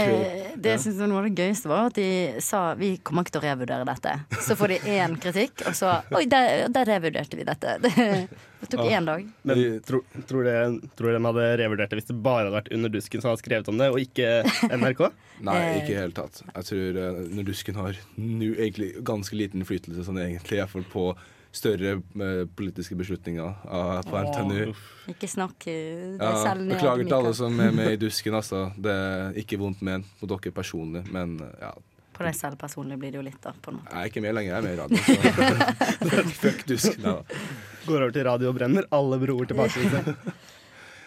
det 0.64 0.72
jeg 0.76 0.80
synes 0.84 0.98
var 1.02 1.10
noe 1.12 1.20
av 1.22 1.28
det 1.28 1.36
gøyeste 1.44 1.70
var 1.72 1.88
at 1.90 1.98
de 2.00 2.08
sa 2.44 2.62
vi 2.80 2.94
kommer 3.06 3.26
ikke 3.26 3.34
til 3.36 3.42
å 3.42 3.46
revurdere 3.48 3.88
dette. 3.90 4.14
Så 4.46 4.56
får 4.60 4.74
de 4.74 4.78
én 4.98 5.16
kritikk, 5.22 5.64
og 5.68 5.76
så 5.78 5.96
Oi, 6.16 6.24
der, 6.32 6.68
der 6.74 6.88
revurderte 6.90 7.38
vi 7.40 7.46
dette. 7.48 7.76
Det, 7.84 7.92
det 8.62 8.70
tok 8.74 8.86
én 8.88 9.06
dag. 9.10 9.26
Men 9.44 9.60
De- 9.62 9.80
tro, 9.86 10.02
tror, 10.30 10.48
de, 10.48 10.90
tror 10.98 11.14
de 11.18 11.22
hadde 11.30 11.48
revurdert 11.64 11.92
det 11.94 12.00
hvis 12.02 12.10
det 12.12 12.18
bare 12.26 12.46
hadde 12.48 12.56
vært 12.58 12.72
Under 12.78 12.94
dusken 12.98 13.22
som 13.24 13.32
hadde 13.34 13.44
skrevet 13.44 13.72
om 13.74 13.78
det, 13.82 13.90
og 13.94 14.00
ikke 14.02 14.32
NRK? 14.78 15.08
Nei, 15.48 15.58
Eh. 15.62 15.74
ikke 15.82 15.92
i 15.92 15.96
det 15.96 16.02
hele 16.02 16.18
tatt. 16.18 16.44
Jeg 16.54 16.70
tror 16.72 17.02
Under 17.04 17.34
Nordusken 17.42 17.76
har 17.84 18.00
nu 18.18 18.48
egentlig 18.56 18.94
ganske 19.06 19.36
liten 19.38 19.62
innflytelse 19.62 20.08
sånn 20.08 20.18
egentlig, 20.24 20.58
i 20.58 20.64
hvert 20.64 20.74
fall 20.74 20.88
på 20.94 21.10
større 21.58 21.98
eh, 21.98 22.44
politiske 22.58 22.96
beslutninger 23.00 23.50
uh, 23.66 24.00
på 24.06 24.22
NTNU. 24.30 24.72
Ikke 25.12 25.30
snakk 25.32 25.68
eh, 25.72 26.16
deg 26.18 26.24
Ja, 26.24 26.32
selv 26.44 26.64
ned. 26.64 26.76
beklager 26.76 27.04
til 27.10 27.18
alle 27.18 27.34
som 27.38 27.60
er 27.64 27.76
med 27.76 27.92
i 27.96 28.00
Dusken, 28.06 28.38
altså. 28.38 28.68
Det 28.78 28.94
er 28.94 29.38
ikke 29.44 29.60
vondt 29.62 29.82
ment 29.86 30.10
mot 30.22 30.32
dere 30.32 30.54
personlig, 30.56 31.04
men 31.14 31.38
uh, 31.42 31.52
ja. 31.62 31.74
På 32.18 32.26
deg 32.26 32.34
selv 32.34 32.58
personlig 32.58 32.96
blir 32.98 33.12
det 33.14 33.20
jo 33.20 33.26
litt, 33.28 33.38
da. 33.44 33.52
På 33.62 33.76
noe. 33.76 33.86
Jeg 33.92 33.98
er 34.00 34.10
ikke 34.10 34.24
med 34.26 34.34
lenger, 34.34 34.56
jeg 34.56 34.58
er 34.58 34.66
med 34.66 34.74
i 34.74 34.80
radio. 34.82 34.98
Så. 35.06 36.32
Fuck 36.42 36.64
Dusken. 36.70 37.04
Da. 37.06 37.42
Går 37.86 37.98
over 38.08 38.16
til 38.16 38.26
radio 38.26 38.50
og 38.50 38.58
brenner. 38.58 38.88
Alle 38.98 39.20
broer 39.22 39.52
tilbake. 39.52 39.78
Liksom. 39.84 40.32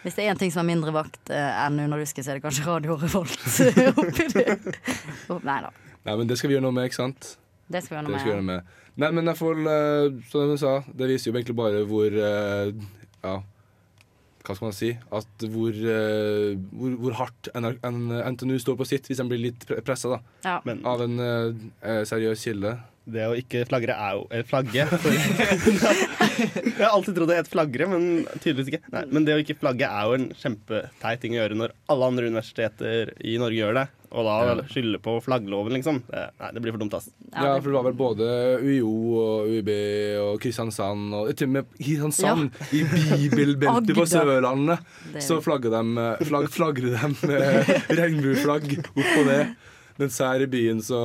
Hvis 0.01 0.15
det 0.17 0.23
er 0.23 0.31
én 0.31 0.39
ting 0.39 0.49
som 0.53 0.63
er 0.63 0.69
mindre 0.71 0.93
vakt 0.95 1.29
eh, 1.29 1.57
enn 1.65 1.75
Underdusken, 1.83 2.23
så 2.25 2.31
er 2.31 2.39
det 2.39 2.45
kanskje 2.45 2.63
Radio 2.65 2.95
Revolt 2.97 3.35
oppi 3.91 4.25
det. 4.33 4.55
Oh, 5.29 5.37
Nei 5.45 5.59
da. 5.67 5.69
Nei, 6.07 6.15
men 6.15 6.31
det 6.31 6.39
skal 6.39 6.49
vi 6.49 6.55
gjøre 6.55 6.65
noe 6.65 6.73
med, 6.73 6.87
ikke 6.89 6.97
sant? 7.03 7.35
Det 7.71 7.81
skal 7.85 7.95
vi 7.95 7.99
gjøre 7.99 8.07
noe 8.09 8.17
med. 8.17 8.27
gjøre 8.31 8.45
med. 8.49 8.67
med. 8.67 8.77
Nei, 9.01 9.09
men 9.15 9.31
iallfall, 9.31 9.71
eh, 9.71 10.19
som 10.29 10.51
du 10.51 10.57
sa, 10.59 10.73
det 10.91 11.07
viser 11.13 11.31
jo 11.31 11.37
egentlig 11.37 11.55
bare 11.57 11.85
hvor 11.87 12.11
eh, 12.11 12.71
Ja, 13.23 13.35
hva 14.41 14.55
skal 14.57 14.65
man 14.67 14.75
si? 14.75 14.89
At 15.13 15.45
hvor, 15.53 15.71
eh, 15.95 16.55
hvor, 16.73 16.95
hvor 17.05 17.17
hardt 17.21 17.51
NTNU 17.55 18.57
står 18.59 18.79
på 18.79 18.87
sitt 18.89 19.07
hvis 19.07 19.21
de 19.21 19.27
blir 19.29 19.43
litt 19.47 19.67
pre 19.69 19.79
pressa 19.85 20.19
Ja. 20.43 20.59
Men 20.67 20.81
av 20.89 21.03
en 21.05 21.19
seriøs 22.09 22.43
kilde. 22.47 22.73
det 23.11 23.27
å 23.29 23.37
ikke 23.37 23.63
flagre 23.69 23.95
er 23.97 24.17
jo 24.17 24.25
Eller 24.31 24.49
flagge. 24.49 24.85
Jeg 26.41 26.77
har 26.81 26.91
alltid 26.91 27.15
trodd 27.17 27.29
det 27.31 27.37
het 27.41 27.49
flagre, 27.51 27.87
men 27.91 28.05
tydeligvis 28.41 28.71
ikke. 28.73 28.91
Nei, 28.93 29.05
men 29.13 29.25
det 29.27 29.35
å 29.37 29.41
ikke 29.43 29.57
flagge 29.61 29.87
er 29.87 30.09
jo 30.09 30.17
en 30.17 30.29
kjempeteit 30.41 31.21
ting 31.21 31.35
å 31.35 31.41
gjøre 31.43 31.57
når 31.59 31.73
alle 31.93 32.11
andre 32.11 32.29
universiteter 32.31 33.13
i 33.21 33.37
Norge 33.41 33.59
gjør 33.61 33.77
det. 33.81 33.87
Og 34.11 34.25
da 34.27 34.33
Ja. 34.43 34.55
skylde 34.67 34.99
på 34.99 35.13
flaggloven, 35.23 35.71
liksom. 35.71 36.01
Det, 36.11 36.23
nei, 36.39 36.49
det 36.51 36.61
blir 36.61 36.73
for 36.75 36.79
dumt, 36.83 36.93
ass. 36.97 37.09
Ja, 37.31 37.53
for 37.61 37.69
det 37.71 37.75
var 37.77 37.83
vel 37.87 37.93
både 37.95 38.27
UiO 38.59 38.91
og 39.21 39.47
UiB 39.47 39.69
og 40.19 40.39
Kristiansand 40.43 41.13
og 41.15 41.29
til 41.39 41.47
og 41.47 41.53
med 41.53 41.65
Kristiansand 41.79 42.51
i 42.75 42.83
bibelbeltet 43.31 43.95
på 43.95 44.03
Sørlandet. 44.11 44.79
Det 45.13 45.23
Så 45.23 45.39
flagger 45.41 45.71
de, 45.71 46.25
flagg, 46.27 46.49
flagrer 46.51 46.91
de 46.91 47.27
med 47.27 47.71
regnbueflagg 48.01 48.67
opp 48.83 49.15
det. 49.31 49.41
Mens 49.99 50.17
her 50.23 50.41
i 50.43 50.47
byen 50.49 50.79
så 50.83 50.99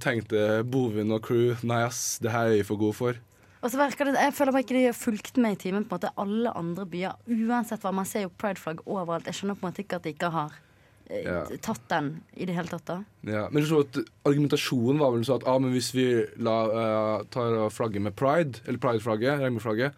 tenkte 0.00 0.62
Bovin 0.64 1.10
og 1.12 1.22
crew 1.26 1.54
Nei, 1.62 1.82
ass, 1.86 2.18
det 2.22 2.30
her 2.32 2.46
er 2.50 2.56
vi 2.58 2.62
for 2.66 2.76
gode 2.80 2.94
for. 2.96 3.18
Og 3.62 3.70
så 3.72 3.78
verker 3.80 4.06
det, 4.06 4.14
Jeg 4.22 4.34
føler 4.38 4.52
bare 4.54 4.62
ikke 4.62 4.76
de 4.76 4.84
har 4.86 4.94
fulgt 4.94 5.36
med 5.42 5.52
i 5.56 5.58
timen. 5.64 5.84
på 5.84 5.94
en 5.94 5.98
måte 6.00 6.12
Alle 6.16 6.52
andre 6.56 6.86
byer, 6.86 7.14
uansett 7.28 7.82
hva. 7.82 7.92
Man 7.92 8.06
ser 8.06 8.22
jo 8.26 8.30
prideflagg 8.38 8.82
overalt. 8.86 9.26
Jeg 9.26 9.34
skjønner 9.34 9.58
på 9.58 9.66
en 9.66 9.72
måte 9.72 9.82
ikke 9.84 9.96
at 9.98 10.02
de 10.06 10.12
ikke 10.14 10.30
har 10.30 10.50
eh, 10.54 10.67
Ja. 11.08 11.46
tatt 11.64 11.86
den 11.88 12.10
i 12.36 12.44
det 12.44 12.52
hele 12.52 12.68
tatt. 12.68 12.84
da 12.84 12.98
Ja, 13.24 13.46
men 13.48 13.64
så 13.64 13.80
at 13.80 13.96
argumentasjonen 14.28 15.00
var 15.00 15.14
vel 15.14 15.24
så 15.24 15.38
at 15.38 15.46
ah, 15.48 15.56
men 15.62 15.72
hvis 15.72 15.94
vi 15.96 16.04
la, 16.44 16.56
uh, 16.68 17.24
tar 17.32 17.56
flagget 17.72 18.04
med 18.04 18.16
pride, 18.18 18.60
eller 18.66 18.80
pride-flagget, 18.82 19.40
regnbueflagget, 19.40 19.96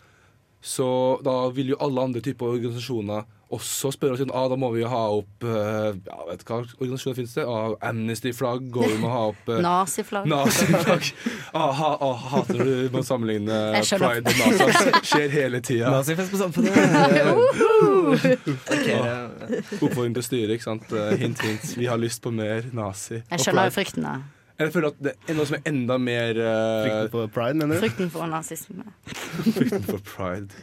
så 0.60 1.18
da 1.24 1.48
vil 1.56 1.72
jo 1.72 1.80
alle 1.82 2.04
andre 2.10 2.22
typer 2.22 2.54
organisasjoner 2.54 3.26
også 3.50 3.90
spørre 3.94 4.14
oss 4.14 4.22
ah, 4.30 4.46
da 4.50 4.56
må 4.58 4.70
vi 4.74 4.84
ha 4.86 5.00
opp 5.16 5.44
uh, 5.46 5.90
ja, 5.90 6.18
vet 6.28 6.44
hva 6.46 6.60
organisasjoner 6.62 7.16
finnes 7.18 7.34
det? 7.34 7.44
Ah, 7.50 7.74
Amnesty-flagg, 7.90 8.68
og 8.70 8.86
vi 8.92 8.98
må 9.02 9.10
ha 9.10 9.22
opp 9.32 9.50
eh, 9.50 9.60
Naziflagg. 9.64 10.28
Naziflagg. 10.30 11.10
Ah, 11.50 11.72
ha, 11.74 11.88
ah, 11.98 12.26
hater 12.30 12.60
du 12.62 12.90
man 12.94 13.06
sammenligne 13.06 13.56
Jeg 13.80 13.98
pride 13.98 14.30
og 14.30 14.38
nazi? 14.38 14.92
Skjer 15.10 15.32
hele 15.34 15.60
tida. 15.66 15.90
Nazifest 15.90 16.30
på 16.30 16.38
Samfunnet. 16.38 16.76
Ja. 18.86 19.14
Oppfordring 19.80 20.14
til 20.14 20.24
styret, 20.24 20.52
ikke 20.54 20.66
sant. 20.66 20.92
Eh, 20.94 21.16
Hint, 21.20 21.40
hint. 21.42 21.72
Vi 21.78 21.88
har 21.90 21.98
lyst 21.98 22.22
på 22.22 22.30
mer 22.34 22.68
nazi. 22.76 23.18
Jeg 23.18 23.24
og 23.34 23.42
skjønner 23.42 23.70
jo 23.70 23.74
frykten. 23.74 24.06
da 24.06 24.14
Jeg 24.60 24.72
føler 24.74 24.92
at 24.92 25.02
det 25.02 25.14
er 25.26 25.38
noe 25.38 25.48
som 25.48 25.56
er 25.58 25.66
enda 25.70 25.96
mer 25.98 26.38
uh, 26.38 26.52
Frykten 26.84 27.10
for 27.14 27.34
pride, 27.34 27.56
mener 27.58 27.74
du? 27.74 27.80
Frykten 27.82 28.12
for 28.12 28.30
nazisme. 28.30 28.86
Frykten 29.08 29.86
for 29.88 30.02
pride. 30.06 30.54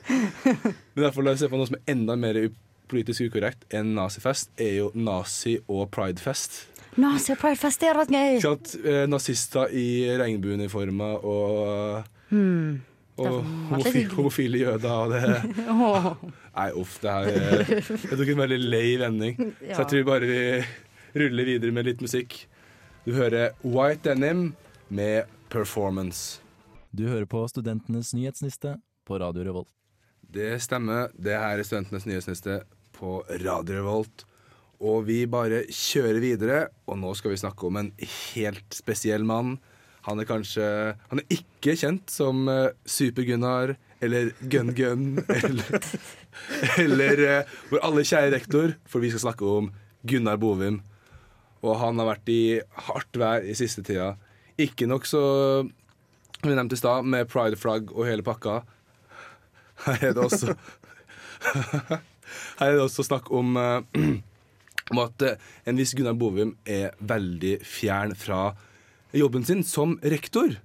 Men 0.46 1.04
derfor 1.08 1.26
la 1.26 1.36
oss 1.36 1.44
se 1.44 1.52
på 1.52 1.60
noe 1.60 1.70
som 1.70 1.80
er 1.82 1.96
enda 1.96 2.16
mer 2.20 2.40
politisk 2.88 3.28
ukorrekt 3.30 3.66
enn 3.76 3.94
nazifest, 3.98 4.50
er 4.60 4.74
jo 4.80 4.92
nazi- 4.96 5.60
og 5.68 5.90
pridefest. 5.92 6.66
Nazi 6.98 7.32
og 7.36 7.38
pridefest, 7.44 7.80
det 7.84 7.90
hadde 7.92 8.00
vært 8.04 8.14
gøy! 8.16 8.36
Ikke 8.38 8.48
sant? 8.48 8.76
Eh, 8.86 9.06
Nazister 9.12 9.74
i 9.76 9.88
regnbueuniformer 10.18 11.24
og 11.26 12.06
Hmm. 12.30 12.82
og 13.18 13.26
Det 13.26 13.44
homofi 13.70 14.02
homofile 14.12 14.58
jøder 14.60 14.92
og 14.92 15.12
det 15.14 15.68
Åh, 15.70 16.08
Nei, 16.58 16.72
uff, 16.76 16.98
det 17.02 17.12
her 17.14 17.30
eh, 17.30 17.72
Jeg 17.88 18.18
tok 18.20 18.28
en 18.34 18.42
veldig 18.42 18.58
lei 18.66 18.98
vending. 19.00 19.38
Så 19.62 19.84
jeg 19.86 19.88
tror 19.94 20.04
bare 20.10 20.28
vi 20.28 21.22
ruller 21.22 21.46
videre 21.48 21.72
med 21.72 21.86
litt 21.88 22.02
musikk. 22.04 22.36
Du 23.06 23.14
hører 23.16 23.54
White 23.64 24.04
Denim 24.10 24.56
med 24.90 25.26
Performance. 25.50 26.42
Du 26.94 27.06
hører 27.08 27.26
på 27.30 27.46
Studentenes 27.48 28.12
nyhetsliste 28.18 28.76
på 29.08 29.20
Radio 29.22 29.44
Revolt. 29.48 29.70
Det 30.28 30.58
stemmer. 30.62 31.08
Det 31.16 31.38
her 31.40 31.58
er 31.62 31.64
Studentenes 31.64 32.06
nyhetsliste 32.10 32.58
på 32.98 33.22
Radio 33.44 33.80
Revolt. 33.80 34.26
Og 34.78 35.08
vi 35.08 35.24
bare 35.30 35.64
kjører 35.74 36.20
videre, 36.22 36.60
og 36.86 37.00
nå 37.02 37.14
skal 37.18 37.34
vi 37.34 37.40
snakke 37.42 37.66
om 37.70 37.80
en 37.80 37.92
helt 38.02 38.78
spesiell 38.78 39.26
mann. 39.26 39.56
Han 40.08 40.22
er 40.22 40.28
kanskje 40.30 40.68
Han 41.10 41.20
er 41.20 41.34
ikke 41.34 41.76
kjent 41.76 42.12
som 42.14 42.46
eh, 42.48 42.70
Super-Gunnar 42.88 43.76
eller 44.00 44.30
Gun-Gun 44.40 45.24
eller, 45.40 45.88
eller 46.78 47.24
eh, 47.26 47.56
vår 47.72 47.84
alle 47.84 48.06
kjære 48.08 48.32
rektor, 48.36 48.78
for 48.88 49.04
vi 49.04 49.10
skal 49.12 49.26
snakke 49.26 49.50
om 49.50 49.72
Gunnar 50.08 50.38
Bovim. 50.40 50.80
Og 51.66 51.80
han 51.82 51.98
har 52.00 52.12
vært 52.14 52.32
i 52.32 52.42
hardt 52.88 53.18
vær 53.20 53.44
i 53.44 53.58
siste 53.58 53.84
tida. 53.84 54.14
Ikke 54.62 54.88
nok 54.90 55.10
så 55.10 55.24
vi 56.44 56.54
nevnte 56.54 56.78
i 56.78 56.80
stad, 56.80 57.06
med 57.10 57.30
prideflagg 57.32 57.90
og 57.96 58.06
hele 58.06 58.26
pakka. 58.26 58.62
Her 59.88 60.04
er 60.10 60.14
det 60.14 60.24
også 60.24 60.54
Her 62.60 62.72
er 62.72 62.78
det 62.78 62.86
også 62.86 63.06
snakk 63.08 63.32
om, 63.34 63.58
eh, 63.60 64.18
om 64.92 65.04
at 65.04 65.26
eh, 65.26 65.42
en 65.68 65.80
viss 65.80 65.96
Gunnar 65.98 66.18
Bovim 66.20 66.56
er 66.66 66.96
veldig 67.00 67.58
fjern 67.66 68.16
fra 68.18 68.52
jobben 69.16 69.46
sin 69.48 69.64
som 69.68 69.98
rektor. 70.04 70.58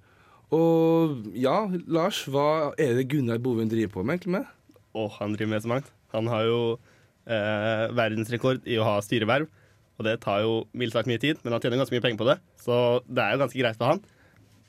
Og 0.53 1.33
ja, 1.39 1.65
Lars, 1.89 2.25
hva 2.29 2.75
er 2.81 2.99
det 2.99 3.09
Gunnar 3.13 3.41
Bovim 3.43 3.71
driver 3.73 3.95
på 3.97 4.05
med, 4.05 4.19
egentlig 4.19 4.37
med? 4.41 4.51
Og 4.99 5.15
han 5.17 5.33
driver 5.33 5.55
med 5.55 5.65
så 5.65 5.73
mangt. 5.73 5.93
Han 6.13 6.29
har 6.29 6.45
jo 6.45 6.61
eh, 7.25 7.87
verdensrekord 7.97 8.67
i 8.69 8.77
å 8.81 8.87
ha 8.87 8.99
styreverv. 9.05 9.49
Og 10.01 10.07
det 10.09 10.19
tar 10.25 10.43
jo 10.45 10.65
mildt 10.77 10.97
sagt 10.97 11.09
mye 11.09 11.21
tid, 11.23 11.41
men 11.43 11.55
han 11.55 11.63
tjener 11.63 11.81
ganske 11.81 11.95
mye 11.95 12.05
penger 12.05 12.21
på 12.21 12.29
det. 12.29 12.37
Så 12.61 12.75
det 13.07 13.23
er 13.23 13.35
jo 13.35 13.43
ganske 13.45 13.63
greit 13.63 13.79
for 13.79 13.95
han. 13.95 14.03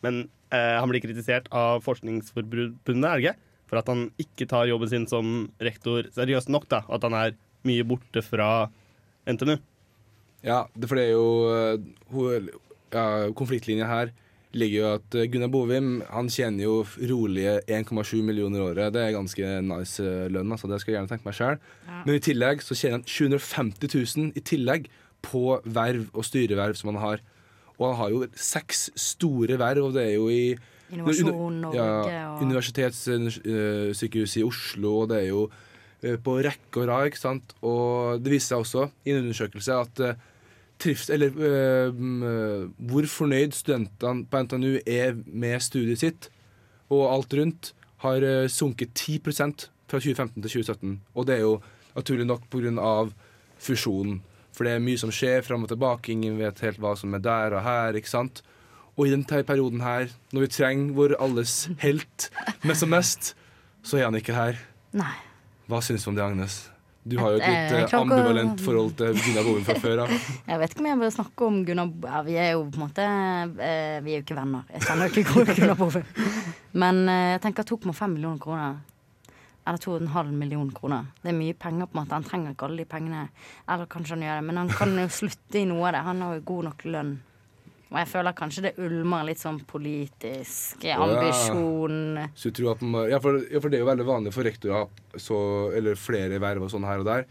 Men 0.04 0.24
eh, 0.54 0.78
han 0.78 0.92
blir 0.92 1.04
kritisert 1.04 1.50
av 1.56 1.84
Forskningsforbundet, 1.86 3.08
er 3.08 3.20
det 3.20 3.26
ikke? 3.26 3.38
For 3.70 3.80
at 3.80 3.90
han 3.92 4.08
ikke 4.22 4.48
tar 4.50 4.70
jobben 4.70 4.92
sin 4.92 5.08
som 5.10 5.50
rektor 5.64 6.10
seriøst 6.16 6.52
nok. 6.54 6.68
da, 6.70 6.84
At 6.90 7.06
han 7.08 7.16
er 7.18 7.38
mye 7.68 7.86
borte 7.88 8.22
fra 8.26 8.70
NTNU. 9.30 9.58
Ja, 10.44 10.66
for 10.84 11.00
det 11.00 11.06
er 11.08 11.14
jo 11.16 11.30
eh, 12.28 12.52
ja, 12.92 13.06
Konfliktlinja 13.32 13.88
her 13.88 14.12
ligger 14.54 14.78
jo 14.78 14.90
at 15.00 15.16
eh, 15.18 15.28
Gunnar 15.32 15.52
Bovim 15.54 16.02
han 16.12 16.30
tjener 16.32 16.66
jo 16.68 16.74
rolige 17.10 17.56
1,7 17.72 18.22
millioner 18.26 18.60
i 18.60 18.66
året. 18.68 18.94
Det 18.94 19.02
er 19.02 19.16
ganske 19.16 19.54
nice 19.66 20.04
eh, 20.04 20.28
lønn, 20.32 20.52
altså. 20.54 20.70
Det 20.70 20.82
skal 20.82 20.94
jeg 20.94 21.00
gjerne 21.00 21.14
tenke 21.14 21.30
meg 21.30 21.38
sjøl. 21.38 21.62
Men 22.04 22.18
i 22.18 22.24
tillegg 22.24 22.66
så 22.66 22.78
tjener 22.78 23.00
han 23.00 23.08
750 23.08 23.96
000 24.20 24.38
i 24.38 24.46
tillegg 24.46 24.92
på 25.24 25.58
verv 25.64 26.10
og 26.12 26.28
styreverv 26.28 26.78
som 26.78 26.94
han 26.94 27.02
har. 27.02 27.24
Og 27.80 27.88
han 27.88 28.00
har 28.02 28.14
jo 28.14 28.26
seks 28.38 28.90
store 29.00 29.58
verv, 29.62 29.88
og 29.88 29.98
det 29.98 30.06
er 30.10 30.16
jo 30.18 30.28
i 30.30 30.56
Innovasjon 30.92 31.62
Norge 31.64 31.80
ja, 31.80 32.26
og 32.34 32.44
Universitetssykehuset 32.44 34.42
i 34.42 34.46
Oslo, 34.46 34.92
og 35.04 35.10
det 35.12 35.22
er 35.22 35.30
jo 35.30 35.46
eh, 36.04 36.18
på 36.22 36.38
rekke 36.44 36.84
og 36.84 36.90
rad, 36.90 37.10
ikke 37.10 37.22
sant. 37.22 37.56
Og 37.66 38.22
det 38.24 38.34
viser 38.34 38.54
seg 38.54 38.66
også 38.66 38.88
i 39.06 39.14
en 39.14 39.24
undersøkelse 39.24 39.80
at 39.86 40.04
eh, 40.04 40.26
trivs, 40.84 41.08
eller, 41.14 41.30
øh, 41.38 42.68
hvor 42.90 43.08
fornøyd 43.08 43.56
studentene 43.56 44.28
på 44.28 44.44
NTNU 44.44 44.74
er 44.84 45.16
med 45.26 45.64
studiet 45.64 46.04
sitt, 46.04 46.30
og 46.94 47.08
alt 47.14 47.40
rundt, 47.40 47.74
har 48.04 48.20
sunket 48.52 48.92
10 49.00 49.22
fra 49.88 50.00
2015 50.02 50.42
til 50.42 50.50
2017. 50.52 51.02
Og 51.16 51.28
det 51.28 51.38
er 51.38 51.46
jo 51.46 51.62
naturlig 51.96 52.26
nok 52.28 52.50
pga. 52.52 53.10
fusjonen. 53.58 54.22
For 54.54 54.68
det 54.68 54.74
er 54.76 54.84
mye 54.84 55.00
som 55.00 55.12
skjer 55.14 55.42
fram 55.42 55.64
og 55.64 55.72
tilbake, 55.72 56.12
ingen 56.12 56.38
vet 56.38 56.60
helt 56.62 56.82
hva 56.82 56.94
som 57.00 57.14
er 57.16 57.24
der 57.24 57.56
og 57.58 57.64
her. 57.64 57.96
ikke 57.96 58.10
sant? 58.10 58.44
Og 58.98 59.08
i 59.08 59.14
denne 59.14 59.44
perioden 59.48 59.82
her, 59.82 60.12
når 60.34 60.46
vi 60.46 60.52
trenger 60.54 60.94
vår 60.98 61.16
alles 61.24 61.54
helt 61.82 62.30
mest 62.64 62.86
og 62.86 62.92
mest, 62.94 63.32
så 63.84 63.98
er 63.98 64.06
han 64.06 64.16
ikke 64.20 64.36
her. 64.38 64.60
Nei. 64.94 65.16
Hva 65.68 65.80
syns 65.82 66.06
du 66.06 66.12
om 66.12 66.16
det, 66.20 66.24
Agnes? 66.24 66.60
Du 67.04 67.18
har 67.20 67.34
jo 67.34 67.40
et 67.42 67.48
litt 67.50 67.74
eh, 67.92 67.96
ambivalent 68.00 68.62
å- 68.62 68.64
forhold 68.64 68.94
til 68.96 69.18
Gunnar 69.18 69.44
Bovim 69.44 69.66
fra 69.68 69.76
før 69.82 70.04
av. 70.06 70.14
Jeg 70.52 70.60
vet 70.62 70.72
ikke 70.72 70.80
om 70.80 70.88
jeg 70.88 71.00
bør 71.02 71.10
snakke 71.18 71.48
om 71.50 71.58
Gunnar 71.68 71.90
ja, 72.06 72.22
Vi 72.24 72.38
er 72.40 72.52
jo 72.54 72.62
på 72.70 72.80
en 72.80 72.84
måte 72.86 73.08
eh, 73.60 73.98
Vi 74.06 74.14
er 74.14 74.22
jo 74.22 74.24
ikke 74.24 74.38
venner. 74.38 74.64
Jeg 74.72 74.86
kjenner 74.86 75.10
jo 75.10 75.24
ikke 75.26 75.44
Gunnar 75.58 75.76
Bovim. 75.82 76.06
Men 76.80 77.02
eh, 77.12 77.26
jeg 77.34 77.42
tenker 77.44 77.68
2,5 77.74 78.08
millioner 78.14 78.40
kroner. 78.46 78.78
Eller 79.68 79.84
2,5 79.84 80.32
millioner 80.32 80.72
kroner. 80.78 81.12
Det 81.24 81.34
er 81.34 81.38
mye 81.42 81.58
penger. 81.60 81.90
på 81.92 81.98
en 81.98 82.04
måte 82.06 82.16
Han 82.22 82.30
trenger 82.30 82.56
ikke 82.56 82.70
alle 82.70 82.86
de 82.86 82.88
pengene. 82.96 83.26
Eller 83.68 83.92
kanskje 83.92 84.16
han 84.16 84.26
gjør 84.30 84.40
det, 84.40 84.48
men 84.48 84.62
han 84.62 84.72
kan 84.78 84.96
jo 85.02 85.10
slutte 85.20 85.60
i 85.60 85.68
noe 85.68 85.88
av 85.90 85.94
det. 85.98 86.06
Han 86.08 86.22
har 86.24 86.40
jo 86.40 86.48
god 86.54 86.70
nok 86.70 86.86
lønn. 86.88 87.14
Og 87.94 88.00
jeg 88.02 88.10
føler 88.10 88.34
kanskje 88.34 88.64
det 88.66 88.74
ulmer 88.82 89.28
litt 89.28 89.38
sånn 89.38 89.60
politisk 89.70 90.82
ja. 90.82 90.98
ambisjon. 91.04 92.24
Så 92.34 92.50
du 92.50 92.58
tror 92.58 92.72
at 92.74 92.82
man, 92.82 93.06
ja, 93.12 93.20
for, 93.22 93.38
ja, 93.46 93.62
for 93.62 93.70
det 93.70 93.78
er 93.78 93.84
jo 93.84 93.90
veldig 93.92 94.08
vanlig 94.08 94.34
for 94.34 94.50
rektorer 94.50 94.74
å 94.74 94.88
ha 94.88 95.42
eller 95.78 96.00
flere 96.00 96.40
verv 96.42 96.66
og 96.66 96.74
sånn 96.74 96.88
her 96.90 97.04
og 97.04 97.10
der. 97.12 97.28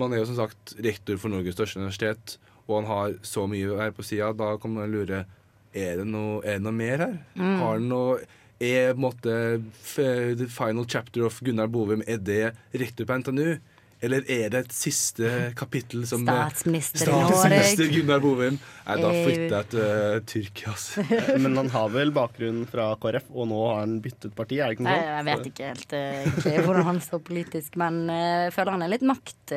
Man 0.00 0.10
er 0.10 0.22
jo 0.22 0.26
som 0.32 0.40
sagt 0.40 0.74
rektor 0.82 1.20
for 1.20 1.30
Norges 1.30 1.54
største 1.54 1.78
universitet, 1.78 2.40
og 2.66 2.80
han 2.80 2.90
har 2.90 3.14
så 3.26 3.46
mye 3.50 3.78
her 3.78 3.94
på 3.94 4.02
sida. 4.06 4.32
Da 4.34 4.56
kan 4.58 4.74
man 4.74 4.90
lure 4.90 5.22
er 5.70 6.02
det 6.02 6.06
noe, 6.10 6.40
er 6.42 6.58
det 6.58 6.66
noe 6.66 6.74
mer 6.74 7.06
her. 7.06 7.16
Har 7.38 7.78
han 7.78 7.86
noe 7.90 8.18
er 8.60 8.90
på 8.92 8.98
en 8.98 9.04
måte 9.06 9.34
the 9.94 10.48
final 10.50 10.84
chapter 10.84 11.24
of 11.24 11.38
Gunnar 11.40 11.70
Bovim 11.72 12.02
Er 12.06 12.18
det 12.18 12.54
rektor 12.76 13.06
på 13.08 13.16
NTNU? 13.22 13.60
Eller 14.00 14.24
er 14.32 14.48
det 14.52 14.60
et 14.64 14.72
siste 14.72 15.30
kapittel 15.58 16.06
som 16.08 16.22
eh, 16.24 16.38
Statsminister 16.48 17.02
Statsminister 17.04 17.90
Gunnar 17.92 18.22
Bovim? 18.24 18.56
Nei, 18.86 18.96
da 18.96 19.10
Eh, 19.10 19.18
flytter 19.26 19.56
jeg 19.58 19.68
til 19.74 19.82
uh, 19.84 20.20
Tyrkia, 20.32 20.72
altså. 20.72 21.04
Men 21.44 21.58
han 21.60 21.68
har 21.74 21.90
vel 21.92 22.12
bakgrunn 22.16 22.62
fra 22.70 22.86
KrF, 23.02 23.28
og 23.34 23.50
nå 23.50 23.58
har 23.66 23.82
han 23.82 23.98
byttet 24.04 24.32
parti, 24.38 24.58
er 24.58 24.72
det 24.72 24.78
ikke 24.78 24.86
noe 24.88 24.96
sånt? 24.96 25.10
jeg 25.10 25.28
vet 25.28 25.50
ikke 25.52 25.68
helt 25.74 25.94
eh, 26.00 26.64
hvordan 26.64 26.88
han 26.88 27.02
står 27.04 27.22
politisk, 27.28 27.76
men 27.80 28.00
jeg 28.08 28.56
føler 28.56 28.78
han 28.78 28.86
er 28.88 28.94
litt 28.94 29.04
makt, 29.06 29.54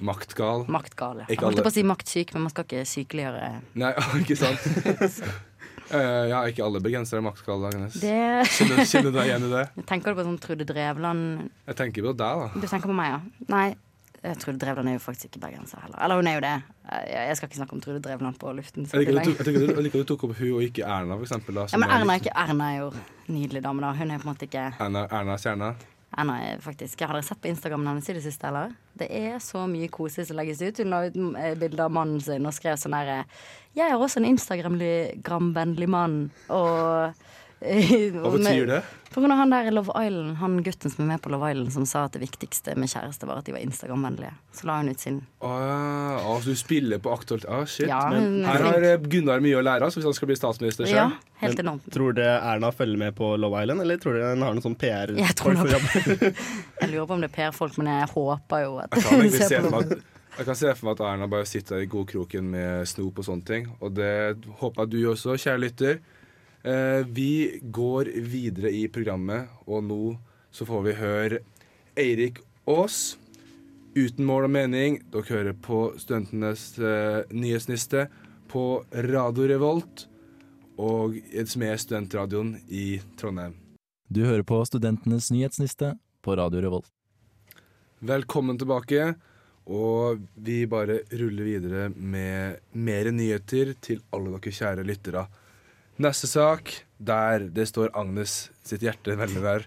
Maktgal. 0.00 0.64
maktgal. 0.72 1.24
ja. 1.24 1.28
Jeg 1.28 1.42
holdt 1.42 1.60
på 1.60 1.68
å 1.68 1.74
si 1.74 1.82
maktsyk, 1.84 2.30
men 2.36 2.46
man 2.46 2.54
skal 2.54 2.64
ikke 2.64 2.86
sykeliggjøre 2.88 3.50
Nei, 3.82 3.92
ikke 4.22 4.38
sant? 4.38 4.64
Eh, 5.90 6.28
ja, 6.30 6.40
ikke 6.46 6.62
alle 6.64 6.80
bergensere 6.84 7.18
er 7.18 7.24
Max-Kalle, 7.26 7.70
Agnes. 7.72 7.94
Det 8.00 8.16
Kjenner, 8.46 8.84
kjenner 8.86 9.10
du 9.10 9.18
deg 9.18 9.26
igjen 9.30 9.46
i 9.48 9.52
det? 9.56 9.64
Tenker 9.90 10.12
du 10.14 10.20
på 10.20 10.26
sånn 10.28 10.40
Trude 10.42 10.66
Drevland 10.68 11.48
Jeg 11.66 11.76
tenker 11.80 12.04
på 12.06 12.12
deg, 12.14 12.42
da. 12.44 12.50
Du 12.54 12.66
tenker 12.70 12.86
på 12.92 12.96
meg, 12.96 13.14
ja? 13.16 13.46
Nei. 13.50 13.68
eh, 14.22 14.34
Trude 14.38 14.58
Drevland 14.62 14.88
er 14.92 14.98
jo 14.98 15.02
faktisk 15.02 15.30
ikke 15.32 15.42
bergenser 15.46 15.80
heller. 15.82 15.98
Eller 16.04 16.20
hun 16.20 16.28
er 16.30 16.34
jo 16.38 16.42
det. 16.46 16.54
Eh, 16.92 17.04
Jeg 17.30 17.36
skal 17.40 17.48
ikke 17.50 17.60
snakke 17.62 17.74
om 17.78 17.80
Trude 17.82 18.02
Drevland 18.04 18.38
på 18.38 18.52
luften. 18.54 18.86
Jeg 18.86 19.06
liker, 19.10 19.24
du, 19.42 19.50
jeg, 19.66 19.76
liker, 19.88 20.04
du 20.04 20.10
tok 20.14 20.24
opp 20.28 20.36
hun 20.38 20.52
og 20.58 20.62
ikke 20.68 20.84
Erna, 20.86 21.16
for 21.18 21.26
eksempel. 21.26 21.58
Da, 21.58 21.66
Ja, 21.72 21.78
men 21.82 21.88
er 21.90 21.96
Erna 21.98 22.04
er 22.14 22.18
litt- 22.20 22.26
ikke 22.30 22.36
Erna 22.46 22.70
er 22.74 22.78
jo 22.84 22.90
nydelig 23.34 23.62
dame, 23.66 23.80
da. 23.86 23.92
Hun 23.98 24.10
er 24.14 24.18
på 24.22 24.28
en 24.28 24.34
måte 24.34 24.46
ikke 24.50 24.68
Erna, 24.78 25.06
Erna 25.10 25.38
Stjerna. 25.40 25.74
Erna 26.18 26.36
er 26.42 26.62
faktisk 26.62 27.04
Har 27.04 27.14
dere 27.14 27.26
sett 27.26 27.40
på 27.42 27.50
Instagram 27.50 27.86
hennes 27.86 28.08
i 28.10 28.16
det 28.16 28.24
siste, 28.24 28.48
eller? 28.48 28.72
Det 28.98 29.06
er 29.14 29.38
så 29.42 29.62
mye 29.70 29.90
koselig 29.92 30.26
som 30.28 30.40
legges 30.40 30.62
ut. 30.62 30.80
Hun 30.82 30.90
la 30.90 31.04
ut 31.06 31.18
eh, 31.38 31.54
bilde 31.58 31.84
av 31.84 31.94
mannen 31.94 32.22
sin 32.24 32.48
og 32.48 32.56
skrev 32.56 32.80
sånn 32.80 32.96
herre 32.98 33.22
Jeg 33.78 33.86
er 33.86 33.94
også 33.96 34.20
en 34.20 34.30
Instagram-vennlig 34.32 35.90
mann, 35.90 36.16
og 36.50 37.14
Hva 37.60 38.30
betyr 38.32 38.66
det? 38.70 38.80
På 39.10 39.20
grunn 39.20 39.32
av 39.34 39.40
han 39.42 39.50
der 39.50 39.66
i 39.66 39.70
Love 39.74 39.90
Island, 40.06 40.36
han 40.38 40.52
gutten 40.64 40.90
som 40.92 41.02
er 41.04 41.08
med 41.10 41.20
på 41.24 41.32
Love 41.34 41.48
Island, 41.50 41.72
som 41.74 41.84
sa 41.88 42.04
at 42.06 42.14
det 42.14 42.20
viktigste 42.22 42.76
med 42.78 42.88
kjæreste 42.88 43.26
var 43.26 43.40
at 43.40 43.48
de 43.48 43.52
var 43.56 43.60
Instagram-vennlige. 43.64 44.30
Så 44.54 44.68
la 44.68 44.76
hun 44.78 44.88
ut 44.92 45.02
sin 45.02 45.16
Ah, 45.42 46.20
altså 46.30 46.54
du 46.54 46.60
spiller 46.60 47.00
på 47.02 47.10
aktuelt 47.12 47.44
Ah, 47.50 47.64
shit. 47.66 47.88
Ja, 47.90 48.04
Men 48.14 48.44
er 48.44 48.54
her 48.54 48.66
har 48.68 48.86
eh, 48.92 49.02
Gunnar 49.10 49.42
mye 49.42 49.58
å 49.58 49.64
lære 49.66 49.82
av, 49.88 49.92
hvis 49.96 50.06
han 50.06 50.14
skal 50.16 50.30
bli 50.30 50.36
statsminister 50.38 50.86
Ja, 50.88 51.08
selv. 51.10 51.26
helt 51.42 51.58
Men 51.58 51.66
enormt. 51.66 51.90
Tror 51.92 52.14
dere 52.16 52.38
Erna 52.52 52.70
følger 52.72 53.02
med 53.02 53.16
på 53.18 53.32
Love 53.36 53.64
Island, 53.64 53.82
eller 53.84 53.98
tror 53.98 54.14
dere 54.20 54.30
hun 54.36 54.46
har 54.46 54.54
noen 54.54 54.64
sånn 54.68 54.78
PR? 54.78 55.12
Jeg 55.18 55.36
tror 55.42 55.58
nok- 55.58 55.74
jobb? 55.74 55.90
Jeg 56.80 56.90
lurer 56.94 57.10
på 57.10 57.18
om 57.18 57.20
det 57.26 57.32
er 57.32 57.34
PR-folk, 57.36 57.76
men 57.82 57.90
jeg 57.92 58.08
håper 58.14 58.62
jo 58.64 58.78
at 58.86 58.94
hun 59.10 59.26
ser 59.34 59.48
se 59.50 59.60
på 59.66 59.82
at 59.82 59.92
jeg 60.38 60.46
kan 60.46 60.56
se 60.56 60.70
for 60.78 60.86
meg 60.86 60.94
at 60.94 61.00
Erna 61.10 61.26
bare 61.28 61.44
sitter 61.50 61.82
i 61.82 61.86
godkroken 61.90 62.46
med 62.54 62.86
snop 62.88 63.18
og 63.18 63.26
sånne 63.26 63.44
ting. 63.44 63.66
Og 63.82 63.90
det 63.98 64.12
håper 64.62 64.86
jeg 64.86 64.90
du 64.94 64.98
også, 65.10 65.34
kjære 65.36 65.60
lytter. 65.66 65.98
Eh, 66.62 67.06
vi 67.06 67.60
går 67.62 68.04
videre 68.04 68.70
i 68.70 68.84
programmet, 68.92 69.48
og 69.64 69.84
nå 69.84 70.02
så 70.52 70.66
får 70.68 70.82
vi 70.84 70.98
høre 70.98 71.38
Eirik 71.96 72.42
Aas. 72.68 73.16
Uten 73.96 74.26
mål 74.28 74.46
og 74.50 74.52
mening. 74.54 75.00
Dere 75.10 75.30
hører 75.30 75.56
på 75.56 75.86
Studentenes 75.98 76.74
eh, 76.78 77.22
nyhetsniste 77.32 78.10
på 78.50 78.84
Radio 79.08 79.48
Revolt, 79.48 80.04
og 80.76 81.16
som 81.48 81.64
er 81.64 81.80
studentradioen 81.80 82.54
i 82.68 83.00
Trondheim. 83.16 83.56
Du 84.10 84.24
hører 84.26 84.44
på 84.44 84.60
Studentenes 84.68 85.30
nyhetsniste 85.32 85.94
på 86.20 86.36
Radio 86.36 86.60
Revolt. 86.66 86.92
Velkommen 88.04 88.58
tilbake. 88.60 89.14
Og 89.70 90.20
vi 90.34 90.64
bare 90.66 91.04
ruller 91.14 91.46
videre 91.46 91.90
med 91.94 92.58
mer 92.72 93.10
nyheter 93.14 93.76
til 93.80 94.00
alle 94.12 94.32
dere 94.34 94.52
kjære 94.56 94.86
lyttere. 94.88 95.28
Neste 96.00 96.24
sak, 96.30 96.70
der 96.96 97.42
det 97.52 97.66
står 97.68 97.90
Agnes 97.92 98.46
sitt 98.64 98.80
hjerte 98.80 99.18
veldig 99.20 99.42
nær. 99.44 99.66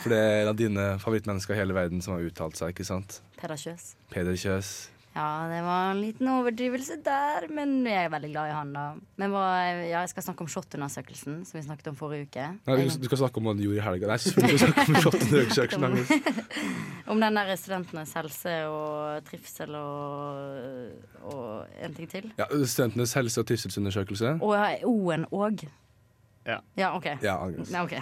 For 0.00 0.14
det 0.14 0.16
er 0.16 0.38
en 0.38 0.50
av 0.54 0.56
dine 0.56 0.86
favorittmennesker 1.02 1.52
i 1.52 1.58
hele 1.60 1.76
verden 1.76 2.00
som 2.00 2.14
har 2.14 2.24
uttalt 2.24 2.56
seg, 2.56 2.72
ikke 2.72 2.86
sant? 2.88 3.18
Peder 3.36 3.60
Kjøs. 3.60 3.90
Peder 4.14 4.38
Kjøs. 4.40 4.70
Ja, 5.14 5.46
det 5.46 5.60
var 5.62 5.92
en 5.92 6.00
liten 6.02 6.26
overdrivelse 6.26 6.96
der, 7.06 7.44
men 7.54 7.84
jeg 7.86 8.08
er 8.08 8.10
veldig 8.10 8.30
glad 8.32 8.48
i 8.50 8.54
han, 8.56 8.72
da. 8.74 8.84
Men 9.22 9.30
hva, 9.30 9.42
ja, 9.62 10.00
jeg 10.00 10.10
skal 10.10 10.24
snakke 10.26 10.42
om 10.42 10.48
SHoT-undersøkelsen, 10.50 11.36
som 11.46 11.58
vi 11.60 11.62
snakket 11.62 11.92
om 11.92 11.98
forrige 12.00 12.26
uke. 12.26 12.46
Nei, 12.66 12.78
du, 12.80 12.96
du 12.98 13.06
skal 13.06 13.20
snakke 13.22 13.38
om 13.38 13.46
hva 13.46 13.54
du 13.54 13.62
gjorde 13.62 13.78
i 13.78 13.84
helga. 13.84 14.10
Nei, 14.10 14.16
selvfølgelig 14.24 14.58
skal 14.58 14.74
snakke 14.74 14.96
om 14.96 14.98
SHoT-undersøkelsen. 15.04 16.42
Om 17.14 17.20
den 17.20 17.36
der 17.36 17.50
studentenes 17.60 18.14
helse 18.16 18.52
og 18.72 19.24
trivsel 19.28 19.74
og, 19.76 20.94
og 21.28 21.66
en 21.84 21.94
ting 21.94 22.08
til. 22.10 22.30
Ja, 22.40 22.46
Studentenes 22.64 23.12
helse- 23.14 23.42
og 23.44 23.46
trivselsundersøkelse. 23.50 24.38
Og 24.40 24.54
ja, 24.56 24.78
O-en 24.88 25.26
òg. 25.30 25.66
Ja. 26.44 26.58
ja, 26.76 26.90
OK. 26.96 27.06
Ja, 27.24 27.38
Agnes. 27.40 27.70
Ja, 27.72 27.82
ok. 27.86 27.94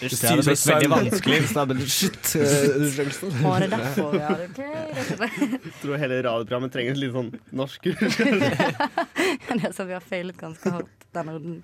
Det 0.00 0.08
hadde 0.22 0.42
blitt 0.46 0.62
veldig 0.66 0.88
vanskelig 0.90 1.40
hvis 1.42 1.50
det 1.52 1.60
hadde 1.60 1.74
blitt 1.76 1.92
shit. 1.92 2.30
eh. 2.40 3.42
Var 3.44 3.60
det 3.60 3.68
derfor? 3.74 4.16
Ja, 4.16 4.30
det, 4.40 4.46
ok, 4.48 4.60
det 4.96 5.04
skjønner 5.10 5.26
jeg. 5.28 5.50
Jeg 5.66 5.74
tror 5.82 6.00
hele 6.00 6.20
radioprogrammet 6.24 6.72
trenger 6.74 6.96
et 6.96 7.02
litt 7.02 7.12
sånn 7.14 7.28
norsk 7.60 7.86
Det 9.62 9.72
så 9.74 9.86
vi 9.88 9.96
har 9.96 10.04
feilet 10.04 10.38
ganske 10.38 10.72
hardt 10.72 11.06
denne 11.16 11.32
runden. 11.36 11.60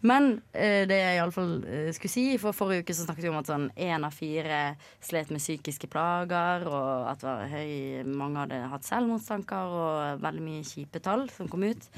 Men 0.00 0.28
eh, 0.52 0.84
det 0.88 0.96
jeg 0.96 1.18
iallfall 1.18 1.50
uh, 1.64 1.90
skulle 1.92 2.12
si 2.12 2.24
For 2.40 2.56
forrige 2.56 2.84
uke 2.84 2.96
så 2.96 3.06
snakket 3.06 3.26
vi 3.26 3.32
om 3.32 3.36
at 3.40 3.50
sånn 3.50 3.66
én 3.76 4.06
av 4.06 4.14
fire 4.16 4.60
slet 5.04 5.32
med 5.34 5.42
psykiske 5.42 5.90
plager, 5.92 6.64
og 6.68 7.10
at 7.10 7.24
var 7.26 7.44
høy, 7.52 8.04
mange 8.08 8.40
hadde 8.44 8.62
hatt 8.72 8.88
selvmordstanker, 8.88 9.76
og 9.80 10.24
veldig 10.24 10.46
mye 10.46 10.64
kjipe 10.68 11.02
tall 11.04 11.26
som 11.34 11.50
kom 11.52 11.66
ut. 11.66 11.88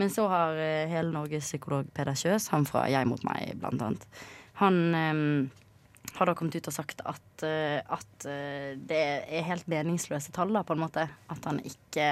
Men 0.00 0.12
så 0.12 0.26
har 0.32 0.56
eh, 0.60 0.88
hele 0.92 1.12
Norges 1.14 1.50
psykolog 1.50 1.92
Peder 1.96 2.16
Kjøs, 2.16 2.50
han 2.54 2.66
fra 2.68 2.86
Jeg 2.92 3.08
mot 3.08 3.22
meg, 3.28 3.52
blant 3.60 3.84
annet, 3.84 4.08
han 4.62 4.82
eh, 4.96 5.62
har 6.16 6.30
da 6.30 6.34
kommet 6.36 6.56
ut 6.56 6.70
og 6.70 6.74
sagt 6.74 7.02
at, 7.04 7.44
eh, 7.44 7.80
at 7.80 8.28
eh, 8.30 8.72
det 8.78 9.02
er 9.28 9.46
helt 9.48 9.68
meningsløse 9.70 10.32
tall, 10.34 10.54
da, 10.54 10.64
på 10.66 10.76
en 10.76 10.84
måte. 10.84 11.06
At 11.32 11.48
han 11.48 11.60
ikke 11.64 12.08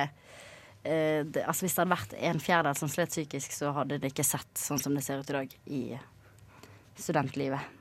eh, 0.85 1.25
det, 1.25 1.45
altså 1.45 1.67
Hvis 1.67 1.77
det 1.77 1.83
hadde 1.83 1.95
vært 1.97 2.15
en 2.31 2.43
fjerdedel 2.43 2.79
som 2.79 2.91
slet 2.93 3.13
psykisk, 3.13 3.55
så 3.57 3.73
hadde 3.77 3.99
det 4.03 4.13
ikke 4.13 4.27
sett 4.27 4.61
sånn 4.61 4.81
som 4.83 4.95
det 4.97 5.05
ser 5.07 5.23
ut 5.23 5.33
i 5.33 5.39
dag 5.39 5.57
i 5.67 5.83
studentlivet. 7.01 7.73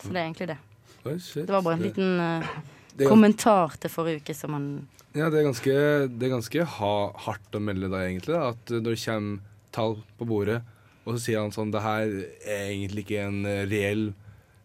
Så 0.00 0.12
det 0.12 0.20
er 0.20 0.24
egentlig 0.24 0.50
det. 0.54 0.58
Det 1.06 1.52
var 1.52 1.62
bare 1.62 1.78
en 1.78 1.84
liten 1.84 2.20
eh, 2.20 2.54
kommentar 3.06 3.76
til 3.80 3.92
forrige 3.92 4.24
uke 4.24 4.34
som 4.34 4.56
han 4.56 4.70
Ja, 5.16 5.30
det 5.30 5.40
er 5.40 5.46
ganske, 5.46 5.74
det 6.12 6.26
er 6.26 6.34
ganske 6.34 6.64
ha, 6.76 6.94
hardt 7.26 7.56
å 7.56 7.62
melde 7.62 7.90
da, 7.92 8.02
egentlig. 8.04 8.34
Da, 8.34 8.50
at 8.52 8.72
når 8.72 8.88
det 8.90 9.02
kommer 9.04 9.44
tall 9.76 9.98
på 10.18 10.28
bordet, 10.28 10.60
og 11.06 11.14
så 11.14 11.22
sier 11.22 11.42
han 11.44 11.52
sånn 11.54 11.70
Det 11.70 11.82
her 11.84 12.08
er 12.08 12.70
egentlig 12.72 13.04
ikke 13.06 13.26
en 13.28 13.42
eh, 13.46 13.64
reell 13.70 14.08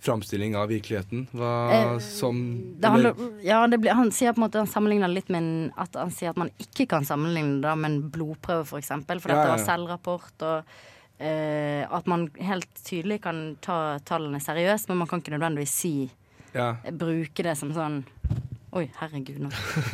framstilling 0.01 0.55
av 0.57 0.71
virkeligheten. 0.71 1.27
Hva 1.31 1.51
Eh, 1.71 1.99
som 1.99 2.37
handler, 2.83 3.15
ja, 3.45 3.67
det 3.67 3.77
blir, 3.77 3.93
Han 3.93 4.11
sier 4.11 4.33
på 4.33 4.41
en 4.41 4.47
måte 4.47 4.57
Han 4.57 4.67
sammenligner 4.67 5.07
litt 5.07 5.29
med 5.29 5.43
en, 5.43 5.71
at 5.77 5.95
han 5.95 6.11
sier 6.11 6.33
at 6.33 6.39
man 6.41 6.49
ikke 6.59 6.87
kan 6.89 7.05
sammenligne 7.05 7.61
det 7.61 7.75
med 7.77 7.91
en 7.91 8.09
blodprøve, 8.09 8.65
f.eks. 8.65 8.71
For, 8.71 8.81
eksempel, 8.81 9.21
for 9.21 9.33
Ja, 9.33 9.37
dette 9.37 9.53
var 9.53 9.65
selvrapport. 9.65 10.47
Og 10.47 11.21
eh, 11.21 11.85
at 11.85 12.09
man 12.09 12.29
helt 12.41 12.69
tydelig 12.83 13.21
kan 13.21 13.43
ta 13.61 13.99
tallene 14.05 14.41
seriøst, 14.41 14.89
men 14.89 15.03
man 15.03 15.07
kan 15.11 15.21
ikke 15.21 15.35
nødvendigvis 15.37 15.77
si 15.83 15.95
ja, 16.53 16.75
bruke 16.91 17.45
det 17.45 17.55
som 17.59 17.73
sånn 17.75 18.01
Oi, 18.71 18.85
herregud, 19.01 19.41
nå 19.43 19.49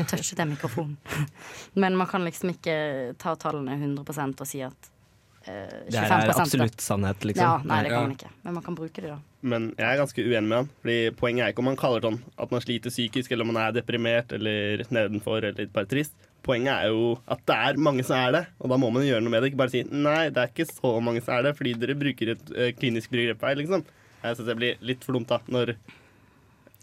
touchet 0.05 0.37
jeg 0.37 0.49
mikrofonen. 0.51 0.99
Men 1.81 1.95
man 1.97 2.05
kan 2.05 2.21
liksom 2.21 2.51
ikke 2.51 2.75
ta 3.17 3.33
tallene 3.33 3.73
100 3.73 4.03
og 4.05 4.45
si 4.45 4.61
at 4.61 4.89
eh, 4.91 4.96
25 5.47 5.91
Det 5.91 5.99
her 6.03 6.13
er 6.27 6.39
absolutt 6.43 6.81
sannhet, 6.83 7.25
liksom. 7.29 7.43
Ja, 7.47 7.61
nei, 7.63 7.79
det 7.85 7.91
kan 7.93 8.03
man 8.03 8.15
ikke. 8.17 8.29
Men 8.43 8.53
man 8.57 8.63
kan 8.65 8.75
bruke 8.75 9.01
det, 9.03 9.11
da. 9.13 9.17
Men 9.47 9.67
jeg 9.77 9.87
er 9.87 9.99
ganske 10.01 10.23
uenig 10.25 10.47
med 10.49 10.57
han. 10.57 10.69
Fordi 10.83 10.97
Poenget 11.21 11.45
er 11.45 11.53
ikke 11.53 11.63
om 11.63 11.69
man 11.71 11.77
kaller 11.79 12.01
det 12.03 12.09
sånn 12.11 12.19
at 12.45 12.51
man 12.55 12.63
sliter 12.65 12.91
psykisk, 12.93 13.31
eller 13.31 13.47
om 13.47 13.53
man 13.53 13.61
er 13.63 13.75
deprimert 13.77 14.33
eller 14.35 14.83
nedenfor 14.91 15.47
eller 15.47 15.69
bare 15.73 15.87
trist. 15.91 16.15
Poenget 16.47 16.73
er 16.73 16.91
jo 16.91 17.13
at 17.27 17.41
det 17.47 17.55
er 17.69 17.79
mange 17.87 18.03
som 18.07 18.15
er 18.19 18.31
det, 18.35 18.43
og 18.59 18.71
da 18.71 18.77
må 18.79 18.89
man 18.93 19.03
gjøre 19.07 19.23
noe 19.23 19.33
med 19.33 19.41
det. 19.43 19.51
Ikke 19.53 19.61
bare 19.63 19.73
si 19.73 19.83
nei, 19.87 20.29
det 20.35 20.43
er 20.43 20.51
ikke 20.51 20.67
så 20.69 20.91
mange 21.03 21.23
som 21.23 21.35
er 21.37 21.47
det, 21.47 21.55
fordi 21.59 21.73
dere 21.79 21.95
bruker 21.99 22.33
et 22.35 22.51
eh, 22.55 22.73
klinisk 22.77 23.11
begrep 23.15 23.41
her, 23.47 23.55
liksom. 23.59 23.83
Jeg 24.23 24.35
syns 24.39 24.47
det 24.51 24.57
blir 24.59 24.83
litt 24.83 25.03
for 25.07 25.17
dumt, 25.17 25.31
da. 25.31 25.39
Når 25.47 25.73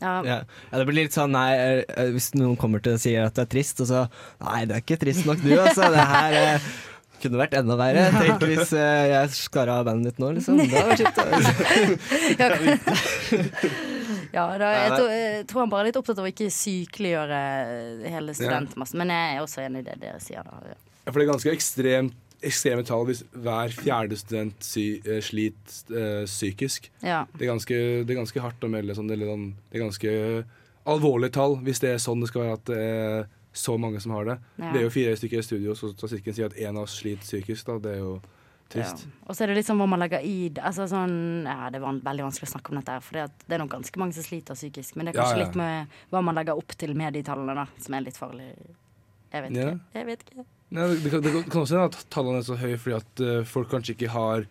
Ja, 0.03 0.22
Ja. 0.27 0.38
ja, 0.42 0.79
det 0.79 0.87
blir 0.88 1.05
litt 1.05 1.14
sånn 1.14 1.31
nei, 1.33 1.53
eh, 1.55 1.85
eh, 1.96 2.11
hvis 2.12 2.33
noen 2.35 2.57
kommer 2.61 2.83
til 2.83 2.96
å 2.96 3.00
si 3.00 3.14
at 3.16 3.35
det 3.37 3.44
er 3.46 3.53
trist, 3.55 3.81
og 3.81 3.87
så 3.88 4.03
Nei, 4.42 4.64
det 4.66 4.74
er 4.77 4.83
ikke 4.83 4.98
trist 5.00 5.24
nok, 5.29 5.40
du, 5.44 5.53
altså. 5.61 5.88
Det 5.94 6.09
her 6.12 6.35
eh, 6.40 6.66
kunne 7.25 7.41
vært 7.41 7.57
enda 7.59 7.75
verre. 7.81 8.03
Tenk 8.21 8.45
hvis 8.49 8.71
eh, 8.79 9.05
jeg 9.11 9.27
skar 9.37 9.69
av 9.73 9.81
bandet 9.89 10.07
ditt 10.13 10.19
nå, 10.23 10.29
liksom. 10.37 10.55
Det 10.61 10.67
hadde 10.71 10.91
vært 10.93 11.03
kjipt. 11.03 11.19
ja 14.37 14.45
da, 14.61 14.71
jeg, 14.73 14.91
tror, 14.97 15.13
jeg 15.13 15.47
tror 15.51 15.65
han 15.65 15.73
bare 15.73 15.85
er 15.85 15.91
litt 15.91 16.01
opptatt 16.01 16.21
av 16.21 16.27
å 16.27 16.33
ikke 16.33 16.51
sykeliggjøre 16.55 17.39
hele 18.15 18.37
studentmassen. 18.37 19.01
Men 19.03 19.15
jeg 19.15 19.37
er 19.37 19.45
også 19.45 19.65
enig 19.65 19.85
i 19.85 19.89
det 19.91 19.97
dere 20.03 20.21
sier. 20.23 20.47
da 20.47 20.75
ja. 20.75 20.79
Ja, 21.05 21.13
For 21.13 21.21
det 21.21 21.27
er 21.27 21.33
ganske 21.35 21.53
ekstremt, 21.53 22.21
ekstreme 22.45 22.85
tall 22.85 23.07
hvis 23.09 23.23
hver 23.33 23.73
fjerde 23.73 24.19
student 24.21 24.65
sy, 24.65 25.01
eh, 25.05 25.23
sliter 25.25 25.97
øh, 25.97 26.25
psykisk. 26.29 26.91
Ja. 27.01 27.23
Det 27.33 27.47
er, 27.47 27.53
ganske, 27.55 27.79
det 28.05 28.13
er 28.13 28.21
ganske 28.21 28.45
hardt 28.45 28.65
å 28.65 28.73
melde 28.73 28.97
sånn. 28.97 29.09
Sånn 29.09 29.49
det 29.71 29.79
er 29.79 29.87
ganske 29.87 30.13
alvorlige 30.85 31.37
tall 31.39 31.57
hvis 31.65 31.81
det 31.81 31.95
er 31.95 32.03
sånn 32.03 32.21
det 32.21 32.29
skal 32.29 32.45
være 32.45 32.59
at 32.59 32.73
er 32.77 33.31
så 33.55 33.77
mange 33.79 34.01
som 34.03 34.14
har 34.17 34.27
det. 34.29 34.38
Ja. 34.59 34.71
Det 34.73 34.81
er 34.81 34.87
jo 34.88 34.93
fire 34.95 35.17
stykker 35.19 35.40
i 35.40 35.47
studio, 35.47 35.75
så 35.79 35.93
statistikken 35.93 36.37
sier 36.37 36.51
at 36.51 36.57
én 36.59 36.75
av 36.75 36.88
oss 36.88 36.97
sliter 36.99 37.23
psykisk. 37.23 37.69
Da. 37.69 37.79
Det 37.85 37.93
er 37.95 38.01
jo 38.03 38.14
trist. 38.73 39.05
Ja. 39.07 39.12
Og 39.29 39.37
så 39.37 39.45
er 39.45 39.53
det 39.53 39.59
litt 39.61 39.69
sånn 39.69 39.79
hva 39.81 39.87
man 39.90 40.03
legger 40.03 40.25
i 40.27 40.49
det. 40.55 40.62
Altså 40.67 40.88
sånn, 40.90 41.17
ja, 41.47 41.71
det 41.73 41.79
er 41.81 42.01
veldig 42.09 42.27
vanskelig 42.27 42.49
å 42.51 42.55
snakke 42.55 42.73
om 42.75 42.81
dette, 42.81 42.97
for 43.07 43.21
det 43.21 43.55
er 43.55 43.62
nok 43.62 43.77
ganske 43.77 44.03
mange 44.03 44.17
som 44.17 44.27
sliter 44.27 44.59
psykisk. 44.59 44.99
Men 44.99 45.07
det 45.07 45.14
er 45.14 45.21
kanskje 45.21 45.45
litt 45.45 45.61
med 45.61 46.01
hva 46.11 46.25
man 46.27 46.38
legger 46.40 46.59
opp 46.59 46.75
til 46.81 46.97
med 46.99 47.14
de 47.17 47.23
tallene, 47.27 47.55
da, 47.62 47.69
som 47.87 47.97
er 47.97 48.07
litt 48.09 48.19
farlig. 48.19 48.51
Jeg 49.35 49.47
vet 49.47 49.55
ikke. 49.55 49.79
Jeg 49.99 50.09
vet 50.11 50.27
ikke. 50.27 50.49
Nei, 50.75 50.90
det, 50.90 51.11
kan, 51.12 51.23
det 51.23 51.33
kan 51.47 51.62
også 51.62 51.77
hende 51.77 51.88
at 51.93 52.05
tallene 52.11 52.40
er 52.40 52.47
så 52.47 52.59
høye 52.59 52.79
fordi 52.81 52.97
at 52.97 53.23
uh, 53.23 53.47
folk 53.47 53.71
kanskje 53.71 53.95
ikke 53.95 54.11
har 54.14 54.47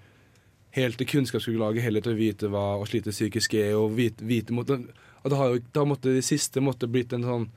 helt 0.73 0.97
det 0.97 1.07
kunnskapsgrunnlaget 1.11 1.85
heller 1.85 2.03
til 2.03 2.15
å 2.15 2.19
vite 2.19 2.49
hva 2.51 2.63
å 2.79 2.85
slite 2.89 3.13
psykisk 3.13 3.57
er, 3.59 3.73
og 3.77 3.93
vite, 3.97 4.25
vite 4.25 4.55
mot, 4.55 4.69
at 4.69 5.29
det 5.29 5.39
har 5.39 5.53
jo, 5.53 5.61
Da 5.75 5.83
måtte 5.87 6.15
det 6.15 6.23
siste 6.25 6.63
måtte 6.63 6.89
blitt 6.89 7.13
en 7.13 7.27
sånn 7.27 7.49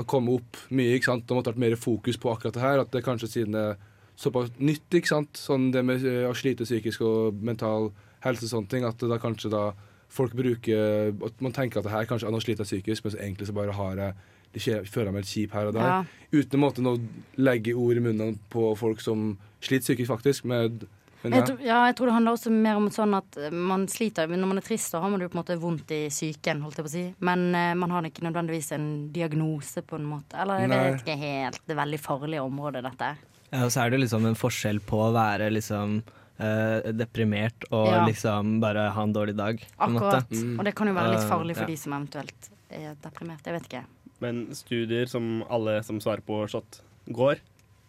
Å 0.00 0.08
kommet 0.08 0.40
opp 0.40 0.60
mye, 0.74 0.96
ikke 0.96 1.10
sant? 1.10 1.26
Det 1.28 1.36
måtte 1.36 1.52
vært 1.52 1.64
mer 1.64 1.76
fokus 1.80 2.18
på 2.20 2.32
akkurat 2.32 2.56
det 2.56 2.64
her. 2.64 2.82
At 2.82 2.92
det 2.94 3.04
kanskje 3.06 3.30
siden 3.30 3.56
det 3.56 3.64
er 3.72 3.78
såpass 4.20 4.50
nytt, 4.58 4.88
ikke 4.92 5.12
sant? 5.12 5.38
Sånn 5.38 5.70
det 5.74 5.84
med 5.86 6.04
eh, 6.06 6.26
å 6.28 6.34
slite 6.36 6.66
psykisk 6.68 7.04
og 7.06 7.40
mental 7.44 7.90
helse 8.24 8.48
og 8.48 8.54
sånne 8.54 8.72
ting, 8.72 8.84
at 8.88 9.00
da 9.00 9.20
kanskje 9.20 9.52
da 9.52 9.70
folk 10.10 10.32
bruker 10.34 11.14
At 11.22 11.36
man 11.38 11.54
tenker 11.54 11.78
at 11.78 11.86
det 11.86 11.92
her 11.92 12.08
kanskje 12.10 12.26
er 12.26 12.34
noe 12.34 12.42
sliter 12.42 12.66
jeg 12.66 12.82
psykisk, 12.82 13.04
men 13.04 13.14
så 13.14 13.20
egentlig 13.22 13.46
så 13.46 13.56
bare 13.56 13.76
har 13.76 14.00
jeg 14.00 14.18
det 14.50 14.62
føler 14.90 15.06
jeg 15.06 15.14
meg 15.14 15.22
litt 15.22 15.30
kjip 15.30 15.52
her 15.54 15.68
og 15.68 15.76
der. 15.76 15.84
Ja. 15.86 15.98
Uten 16.34 16.64
en 16.66 16.88
å 16.90 16.94
legge 17.38 17.74
ord 17.78 18.00
i 18.00 18.02
munnen 18.02 18.38
på 18.50 18.72
folk 18.74 19.02
som 19.04 19.36
sliter 19.62 19.84
psykisk, 19.84 20.10
faktisk. 20.10 20.48
Med, 20.50 20.88
Jeg, 21.22 21.32
ja. 21.34 21.40
tror, 21.44 21.58
ja, 21.60 21.78
jeg 21.90 21.96
tror 21.98 22.08
det 22.08 22.14
handler 22.16 22.36
også 22.36 22.50
mer 22.54 22.78
om 22.80 22.86
sånn 22.92 23.16
at 23.18 23.36
eh, 23.36 23.52
man 23.52 23.82
sliter 23.92 24.30
Når 24.30 24.48
man 24.48 24.60
er 24.60 24.64
trist, 24.64 24.88
så 24.88 25.02
har 25.02 25.10
man 25.12 25.20
jo 25.20 25.28
på 25.28 25.36
en 25.36 25.40
måte 25.42 25.56
vondt 25.60 25.92
i 25.92 25.98
psyken, 26.08 26.62
holdt 26.64 26.80
jeg 26.80 26.86
på 26.86 26.90
å 26.90 26.92
si. 26.94 27.02
Men 27.28 27.50
uh, 27.52 27.72
man 27.76 27.92
har 27.92 28.08
ikke 28.08 28.24
nødvendigvis 28.24 28.70
en 28.76 28.86
diagnose, 29.12 29.84
på 29.84 29.98
en 30.00 30.06
måte. 30.08 30.38
Eller 30.40 30.64
jeg 30.64 30.70
Nei. 30.72 30.78
vet 30.86 31.04
ikke 31.04 31.18
helt. 31.20 31.60
Det 31.66 31.76
er 31.76 31.80
veldig 31.82 32.00
farlig 32.00 32.40
område, 32.40 32.80
dette. 32.86 33.10
Ja, 33.50 33.66
og 33.66 33.74
så 33.74 33.84
er 33.84 33.92
det 33.92 34.00
liksom 34.00 34.30
en 34.30 34.38
forskjell 34.38 34.80
på 34.86 35.04
å 35.08 35.12
være 35.16 35.52
liksom 35.52 36.00
Uh, 36.40 36.80
deprimert 36.96 37.66
og 37.68 37.90
Ja. 37.90 38.06
liksom 38.08 38.62
bare 38.62 38.86
ha 38.96 39.02
en 39.04 39.12
dårlig 39.12 39.34
dag. 39.36 39.58
på 39.60 39.84
en 39.84 39.92
måte. 39.92 40.22
Akkurat. 40.22 40.58
Og 40.58 40.64
det 40.64 40.72
kan 40.74 40.88
jo 40.88 40.94
være 40.96 41.10
litt 41.12 41.28
farlig 41.28 41.56
for 41.58 41.66
ja. 41.66 41.68
de 41.68 41.76
som 41.76 41.92
eventuelt 41.92 42.48
er 42.70 42.94
deprimert. 43.02 43.44
Jeg 43.44 43.58
vet 43.58 43.66
ikke. 43.68 43.82
Men 44.24 44.46
studier 44.56 45.04
som 45.04 45.44
alle 45.50 45.82
som 45.84 46.00
svarer 46.00 46.24
på 46.24 46.38
SHoT, 46.48 46.80
går 47.12 47.42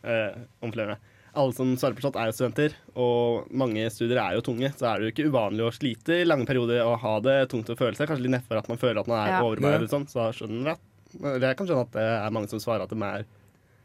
uh, 0.03 0.35
om 0.59 0.73
flere. 0.75 0.97
Alle 1.33 1.53
som 1.55 1.69
svarer 1.79 1.95
på 1.95 2.03
chat, 2.03 2.17
er 2.19 2.27
jo 2.27 2.35
studenter, 2.35 2.73
og 2.99 3.51
mange 3.55 3.85
studier 3.93 4.19
er 4.19 4.33
jo 4.35 4.41
tunge. 4.43 4.67
Så 4.75 4.83
er 4.89 4.99
det 4.99 5.05
jo 5.07 5.11
ikke 5.13 5.29
uvanlig 5.31 5.63
å 5.63 5.71
slite 5.71 6.17
i 6.21 6.25
lange 6.27 6.45
perioder 6.49 6.81
og 6.83 6.97
ha 6.99 7.13
det 7.23 7.37
tungt 7.53 7.69
å 7.71 7.77
føle 7.79 7.95
seg. 7.95 8.09
Kanskje 8.09 8.25
litt 8.25 8.35
nedfor 8.35 8.59
at 8.59 8.67
man 8.67 8.77
føler 8.81 8.99
at 8.99 9.07
man 9.07 9.21
er 9.23 9.31
Ja. 9.37 9.41
overarbeidet. 9.45 9.87
Sånn, 9.93 10.07
så 10.11 10.27
skjønner 10.35 10.73
jeg 10.73 10.75
at, 10.75 10.81
eller 11.23 11.47
jeg 11.47 11.57
kan 11.61 11.67
skjønne 11.67 11.85
at 11.87 11.91
det 11.95 12.07
er 12.25 12.35
mange 12.35 12.49
som 12.51 12.59
svarer 12.59 12.83
at 12.83 12.89
de 12.91 12.99
er 13.01 13.25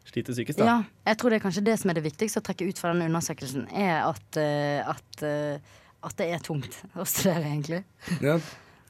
sliter 0.06 0.32
psykisk. 0.34 0.58
Da. 0.58 0.64
Ja, 0.66 0.76
jeg 1.06 1.18
tror 1.18 1.30
det 1.30 1.38
er 1.40 1.44
kanskje 1.48 1.64
det 1.66 1.78
som 1.78 1.90
er 1.90 1.94
det 1.94 2.04
viktigste 2.06 2.38
å 2.42 2.46
trekke 2.46 2.68
ut 2.68 2.78
fra 2.78 2.92
den 2.94 3.06
undersøkelsen, 3.08 3.66
er 3.74 4.04
at, 4.10 4.36
eh, 4.42 4.82
at, 4.86 5.22
eh, 5.22 5.58
at 6.02 6.16
det 6.16 6.28
er 6.34 6.38
tungt 6.42 6.82
å 6.94 7.06
studere, 7.06 7.42
egentlig. 7.46 7.84
Ja, 8.22 8.38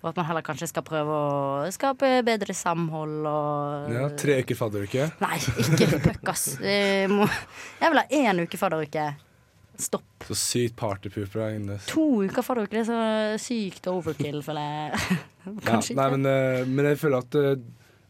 Og 0.07 0.12
at 0.12 0.19
man 0.21 0.27
heller 0.29 0.45
kanskje 0.47 0.69
skal 0.71 0.85
prøve 0.87 1.11
å 1.11 1.71
skape 1.75 2.09
bedre 2.23 2.55
samhold 2.55 3.25
og 3.27 3.88
ja, 3.90 4.05
tre 4.14 4.37
uker 4.47 4.55
fadderuke. 4.55 5.09
Nei, 5.19 5.38
ikke 5.64 5.88
puck, 6.05 6.29
ass. 6.31 6.45
Jeg, 6.62 7.09
må, 7.11 7.27
jeg 7.81 7.90
vil 7.90 7.99
ha 7.99 8.05
én 8.21 8.42
uke 8.45 8.61
fadderuke. 8.61 9.07
Stopp. 9.83 10.29
Så 10.29 10.37
sykt 10.38 10.77
partypooper 10.79 11.42
der 11.42 11.57
inne. 11.59 11.81
To 11.90 12.05
uker 12.23 12.47
fadderuke, 12.47 12.71
det 12.79 12.85
er 12.85 12.87
så 12.87 13.01
sykt 13.49 13.90
overkill, 13.90 14.38
føler 14.47 14.71
jeg. 14.71 15.03
Ja, 15.47 15.53
Kanskje 15.62 15.95
nei, 15.95 16.07
ikke. 16.09 16.16
men, 16.19 16.25
eh, 16.27 16.71
men 16.75 16.88
jeg 16.88 16.99
føler 16.99 17.23
at 17.23 17.37
eh, 17.38 17.53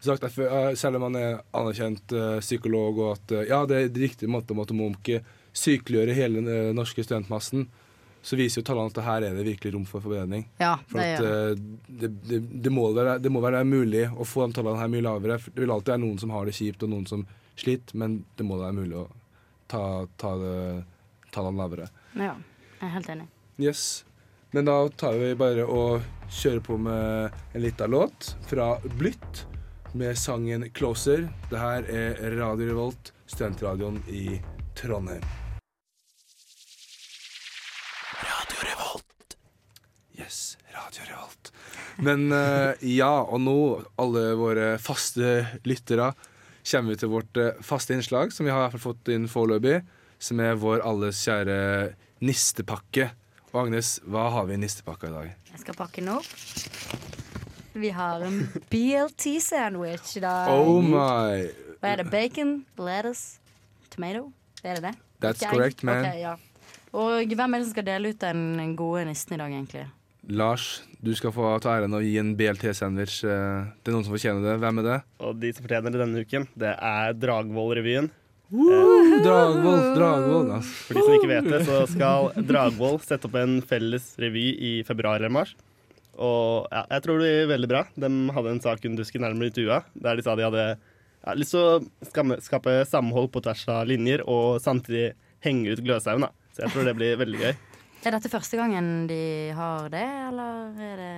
sagt, 0.01 0.23
jeg 0.25 0.47
eh, 0.47 0.71
Selv 0.81 0.97
om 0.97 1.03
man 1.05 1.19
er 1.21 1.35
anerkjent 1.57 2.15
eh, 2.17 2.39
psykolog, 2.41 3.01
og 3.05 3.11
at 3.19 3.35
eh, 3.37 3.49
ja, 3.51 3.59
det 3.69 3.81
er 3.81 3.99
riktig 4.05 4.31
måte 4.33 4.57
å 4.57 4.57
man 4.57 4.95
ikke 4.95 5.19
sykeliggjøre 5.57 6.15
hele 6.17 6.41
den 6.41 6.49
eh, 6.53 6.71
norske 6.77 7.05
studentmassen, 7.05 7.67
så 8.27 8.35
viser 8.39 8.59
jo 8.61 8.67
tallene 8.67 8.91
at 8.91 8.99
her 9.07 9.25
er 9.29 9.37
det 9.39 9.45
virkelig 9.47 9.71
rom 9.77 9.85
for 9.87 10.03
forbedring. 10.03 10.49
Ja, 10.59 10.73
For 10.91 10.99
det 10.99 11.13
at 11.15 11.23
det. 11.23 11.35
eh, 11.53 12.01
det, 12.01 12.09
det, 12.27 12.41
det, 12.65 12.73
må 12.75 12.89
være, 12.97 13.19
det 13.23 13.31
må 13.31 13.43
være 13.45 13.61
mulig 13.69 14.03
å 14.11 14.27
få 14.27 14.49
de 14.49 14.57
tallene 14.59 14.81
her 14.83 14.91
mye 14.91 15.05
lavere. 15.07 15.37
Det 15.47 15.63
vil 15.63 15.71
alltid 15.75 15.95
være 15.95 16.03
noen 16.03 16.19
som 16.19 16.35
har 16.35 16.49
det 16.51 16.57
kjipt, 16.59 16.83
og 16.83 16.91
noen 16.91 17.07
som 17.07 17.23
sliter, 17.57 17.95
men 18.03 18.19
det 18.37 18.47
må 18.49 18.59
være 18.59 18.75
mulig 18.81 18.99
å 18.99 19.07
ta, 19.71 19.85
ta 20.19 20.35
det, 20.43 20.57
tallene 21.31 21.63
lavere. 21.63 21.87
Ja, 22.19 22.35
jeg 22.81 22.89
er 22.91 22.95
helt 22.99 23.15
enig. 23.15 23.29
Yes. 23.63 23.87
Men 24.51 24.67
da 24.69 24.75
tar 24.99 25.15
vi 25.23 25.31
bare 25.39 25.65
og 25.71 26.03
kjører 26.33 26.63
på 26.67 26.77
med 26.83 27.39
en 27.55 27.63
liten 27.63 27.91
låt 27.95 28.35
fra 28.51 28.73
Blytt 28.99 29.45
med 29.97 30.19
sangen 30.19 30.67
'Closer'. 30.75 31.29
Det 31.51 31.59
her 31.63 31.87
er 31.89 32.37
Radio 32.41 32.73
Revolt, 32.75 33.13
studentradioen 33.31 34.03
i 34.11 34.41
Trondheim. 34.75 35.23
Yes, 40.17 40.57
Radio 40.73 41.05
Revolt. 41.11 41.53
Men 41.97 42.33
eh, 42.33 42.73
ja, 42.97 43.13
og 43.23 43.41
nå, 43.45 43.59
alle 44.01 44.31
våre 44.39 44.69
faste 44.81 45.45
lyttere, 45.69 46.13
kommer 46.67 46.95
vi 46.95 47.01
til 47.01 47.13
vårt 47.13 47.41
eh, 47.41 47.59
faste 47.65 47.97
innslag, 47.97 48.33
som 48.33 48.49
vi 48.49 48.53
har 48.53 48.63
i 48.63 48.65
hvert 48.67 48.77
fall 48.79 48.95
fått 48.95 49.13
inn 49.13 49.29
foreløpig, 49.29 49.83
som 50.19 50.41
er 50.41 50.57
vår 50.61 50.85
alles 50.89 51.21
kjære 51.27 51.59
nistepakke. 52.25 53.11
Og 53.53 53.67
Agnes, 53.67 53.99
hva 54.09 54.29
har 54.33 54.49
vi 54.49 54.57
i 54.57 54.61
nistepakka 54.61 55.11
i 55.11 55.15
dag? 55.15 55.35
Jeg 55.53 55.63
skal 55.65 55.77
pakke 55.79 56.01
den 56.01 56.11
opp. 56.17 56.33
Vi 57.77 57.93
har 57.93 58.25
en 58.25 58.41
BLT-sandwich 58.73 60.17
i 60.17 60.25
dag. 60.25 60.49
Oh 60.53 60.81
my 60.81 61.45
Hva 61.77 61.93
er 61.93 62.01
det? 62.01 62.09
Bacon, 62.13 62.59
lettuce, 62.81 63.37
tomato? 63.93 64.31
Er 64.65 64.81
det 64.81 64.91
det? 64.91 64.95
That's 65.21 65.45
correct, 65.45 65.85
man. 65.85 66.05
Okay, 66.05 66.25
ja. 66.25 66.37
Og 66.97 67.29
hvem 67.37 67.55
er 67.55 67.61
det 67.61 67.69
som 67.69 67.77
skal 67.77 67.89
dele 67.89 68.13
ut 68.13 68.21
den 68.25 68.77
gode 68.77 69.05
nissen 69.09 69.37
i 69.37 69.41
dag, 69.41 69.53
egentlig? 69.53 69.85
Lars, 70.29 70.83
du 70.99 71.13
skal 71.15 71.31
få 71.31 71.53
ta 71.63 71.77
æren 71.77 71.95
av 71.95 72.01
å 72.03 72.05
gi 72.07 72.17
en 72.19 72.33
BLT-sandwich. 72.37 73.21
eh, 73.25 73.67
Det 73.85 73.91
er 73.93 73.95
noen 73.95 74.05
som 74.07 74.15
fortjener 74.17 74.43
det. 74.43 74.57
Hvem 74.63 74.81
er 74.81 74.87
det? 74.89 74.97
Og 75.23 75.39
de 75.41 75.53
som 75.55 75.63
fortjener 75.67 75.93
det 75.95 76.01
denne 76.03 76.25
uken, 76.27 76.49
det 76.59 76.73
er 76.75 77.13
Dragvoll-revyen. 77.15 78.11
Dragvoll. 78.51 79.95
Dragvoll. 79.97 80.51
ass. 80.57 80.67
For 80.87 80.95
de 80.95 81.03
som 81.03 81.15
ikke 81.17 81.31
vet 81.31 81.49
det, 81.51 81.61
så 81.67 81.81
skal 81.91 82.33
Dragvoll 82.47 82.99
sette 83.03 83.27
opp 83.29 83.39
en 83.41 83.61
felles 83.63 84.15
revy 84.23 84.49
i 84.59 84.73
februar 84.87 85.19
eller 85.21 85.31
mars. 85.35 85.55
Og 86.17 86.67
ja, 86.73 86.85
jeg 86.91 87.03
tror 87.05 87.19
det 87.21 87.27
blir 87.29 87.51
veldig 87.55 87.71
bra. 87.71 87.85
De 87.95 88.11
hadde 88.33 88.51
en 88.55 88.63
sak 88.65 88.85
under 88.87 89.03
Dusken 89.03 89.21
nærmere 89.27 89.51
intervjua 89.51 89.83
der 89.95 90.17
de 90.17 90.23
sa 90.25 90.35
de 90.39 90.47
hadde 90.47 90.67
ja, 90.79 91.35
lyst 91.37 91.53
til 91.53 91.61
å 91.61 92.41
skape 92.41 92.79
samhold 92.89 93.31
på 93.35 93.43
tvers 93.45 93.67
av 93.69 93.87
linjer 93.91 94.23
og 94.27 94.61
samtidig 94.65 95.11
henge 95.45 95.75
ut 95.75 95.83
Gløshaugen. 95.85 96.29
Så 96.57 96.65
jeg 96.65 96.73
tror 96.73 96.87
det 96.89 96.97
blir 96.97 97.19
veldig 97.21 97.43
gøy. 97.43 97.53
Er 98.07 98.15
dette 98.15 98.31
første 98.31 98.59
gangen 98.59 99.07
de 99.11 99.21
har 99.57 99.89
det, 99.91 100.05
eller 100.29 100.77
er 100.79 101.01
det 101.01 101.15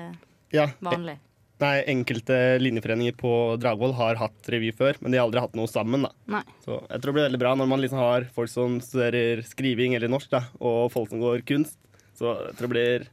Ja, 0.57 0.69
vanlig? 0.81 1.19
nei, 1.61 1.75
Enkelte 1.93 2.39
linjeforeninger 2.63 3.17
på 3.19 3.33
Dragvoll 3.61 3.93
har 3.99 4.17
hatt 4.17 4.49
revy 4.49 4.71
før, 4.73 4.97
men 5.03 5.13
de 5.13 5.19
har 5.19 5.27
aldri 5.27 5.43
hatt 5.43 5.57
noe 5.59 5.69
sammen. 5.69 6.07
da. 6.07 6.11
Nei. 6.39 6.43
Så 6.65 6.79
jeg 6.89 7.01
tror 7.03 7.13
det 7.13 7.17
blir 7.19 7.27
veldig 7.29 7.41
bra 7.43 7.55
når 7.59 7.69
man 7.69 7.83
liksom 7.83 7.99
har 8.01 8.25
folk 8.33 8.49
som 8.49 8.79
studerer 8.81 9.43
skriving 9.45 9.95
eller 9.99 10.09
norsk, 10.09 10.31
da, 10.33 10.45
og 10.61 10.91
folk 10.95 11.11
som 11.13 11.21
går 11.21 11.45
kunst. 11.45 11.77
Så 12.17 12.33
jeg 12.47 12.57
tror 12.57 12.69
det 12.69 12.75
blir 12.77 13.07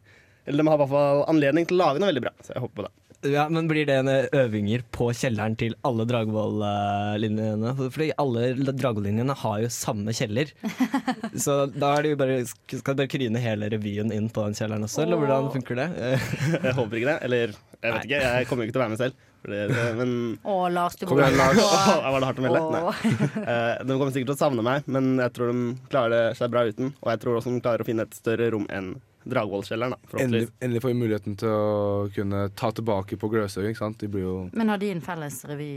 Eller 0.47 0.61
de 0.61 0.67
har 0.69 0.75
i 0.77 0.81
hvert 0.85 0.89
fall 0.93 1.23
anledning 1.27 1.65
til 1.65 1.75
å 1.75 1.81
lage 1.83 1.99
noe 1.99 2.11
veldig 2.13 2.21
bra. 2.21 2.31
Så 2.45 2.53
jeg 2.53 2.61
håper 2.61 2.75
på 2.77 2.83
det. 2.85 2.91
Ja, 3.31 3.47
men 3.49 3.67
Blir 3.69 3.85
det 3.89 3.95
en 4.01 4.09
eh, 4.11 4.27
øvinger 4.43 4.83
på 4.93 5.09
kjelleren 5.17 5.55
til 5.59 5.75
alle 5.87 6.05
Dragvoll-linjene? 6.09 7.73
Fordi 7.91 8.09
alle 8.21 8.47
Dragvoll-linjene 8.71 9.35
har 9.41 9.61
jo 9.63 9.69
samme 9.73 10.13
kjeller. 10.15 10.51
Så 11.45 11.65
da 11.73 11.93
er 11.97 12.05
det 12.05 12.13
jo 12.15 12.19
bare, 12.21 12.39
skal 12.47 12.95
du 12.95 13.01
bare 13.03 13.11
kryne 13.11 13.41
hele 13.43 13.69
revyen 13.73 14.13
inn 14.15 14.29
på 14.33 14.45
den 14.47 14.57
kjelleren 14.57 14.85
også, 14.87 15.03
eller 15.05 15.21
hvordan 15.21 15.51
funker 15.55 15.79
det? 15.81 15.87
Jeg 16.67 16.75
håper 16.77 16.99
ikke 17.01 17.13
det. 17.13 17.17
Eller 17.29 17.55
jeg 17.85 17.93
vet 17.93 18.05
ikke, 18.07 18.19
jeg 18.23 18.45
kommer 18.49 18.63
jo 18.63 18.69
ikke 18.69 18.73
til 18.75 18.81
å 18.81 18.85
være 18.85 18.93
med 18.95 19.01
selv. 19.03 19.23
Men 19.45 20.13
Å, 20.41 20.53
Lars, 20.73 20.95
du 20.97 21.03
Kom 21.05 21.19
igjen, 21.21 21.35
Lars. 21.37 21.59
Åh, 21.61 22.07
Var 22.15 22.23
det 22.23 22.29
hardt 22.31 22.39
å 22.41 22.45
melde? 22.47 22.61
Nei. 22.73 23.11
Eh, 23.51 23.73
De 23.85 23.97
kommer 23.99 24.13
sikkert 24.15 24.31
til 24.31 24.33
å 24.33 24.39
savne 24.39 24.63
meg, 24.65 24.87
men 24.89 25.11
jeg 25.21 25.33
tror 25.35 25.51
de 25.51 25.65
klarer 25.91 26.13
det 26.15 26.39
seg 26.39 26.49
bra 26.55 26.63
uten. 26.65 26.95
Og 27.03 27.11
jeg 27.13 27.21
tror 27.21 27.37
også 27.37 27.53
de 27.53 27.61
klarer 27.61 27.83
å 27.85 27.87
finne 27.87 28.07
et 28.07 28.17
større 28.17 28.47
rom 28.55 28.65
enn 28.73 28.95
Dragvoll-kjelleren. 29.25 29.95
da, 29.95 30.17
Endelig, 30.21 30.49
endelig 30.61 30.81
får 30.83 30.91
vi 30.93 30.97
muligheten 30.99 31.35
til 31.41 31.49
å 31.49 32.09
kunne 32.13 32.43
ta 32.55 32.69
tilbake 32.77 33.17
på 33.17 33.29
Gløshaug. 33.31 33.65
ikke 33.71 33.79
sant? 33.81 33.97
De 33.97 34.07
blir 34.07 34.21
jo 34.21 34.49
Men 34.53 34.69
har 34.69 34.77
de 34.77 34.91
en 34.93 35.01
felles 35.01 35.39
revy 35.49 35.69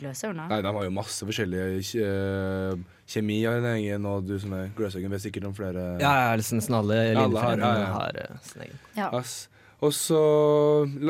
Gløshaug? 0.00 0.34
Nei, 0.36 0.60
de 0.62 0.72
har 0.74 0.84
jo 0.88 0.90
masse 0.90 1.22
forskjellige 1.28 1.82
kje- 1.92 2.82
Kjemi 3.08 3.38
har 3.46 3.56
en 3.62 3.68
egen, 3.76 4.04
og 4.04 4.26
du 4.28 4.34
som 4.38 4.52
er 4.52 4.66
Gløshaugen 4.76 5.10
vet 5.14 5.22
sikkert 5.22 5.46
om 5.48 5.54
flere. 5.54 5.98
ja, 6.00 6.10
ja, 6.28 6.34
liksom 6.36 6.58
nesten 6.58 6.74
alle 6.76 6.98
linjeforeningene 7.14 7.78
ja, 7.78 7.86
ja. 7.86 7.92
har 7.94 8.18
eh, 8.24 8.36
sin 8.42 8.62
egen. 8.66 8.78
Ja. 8.98 9.08
Ass. 9.16 9.48
Og 9.80 9.92
så, 9.94 10.18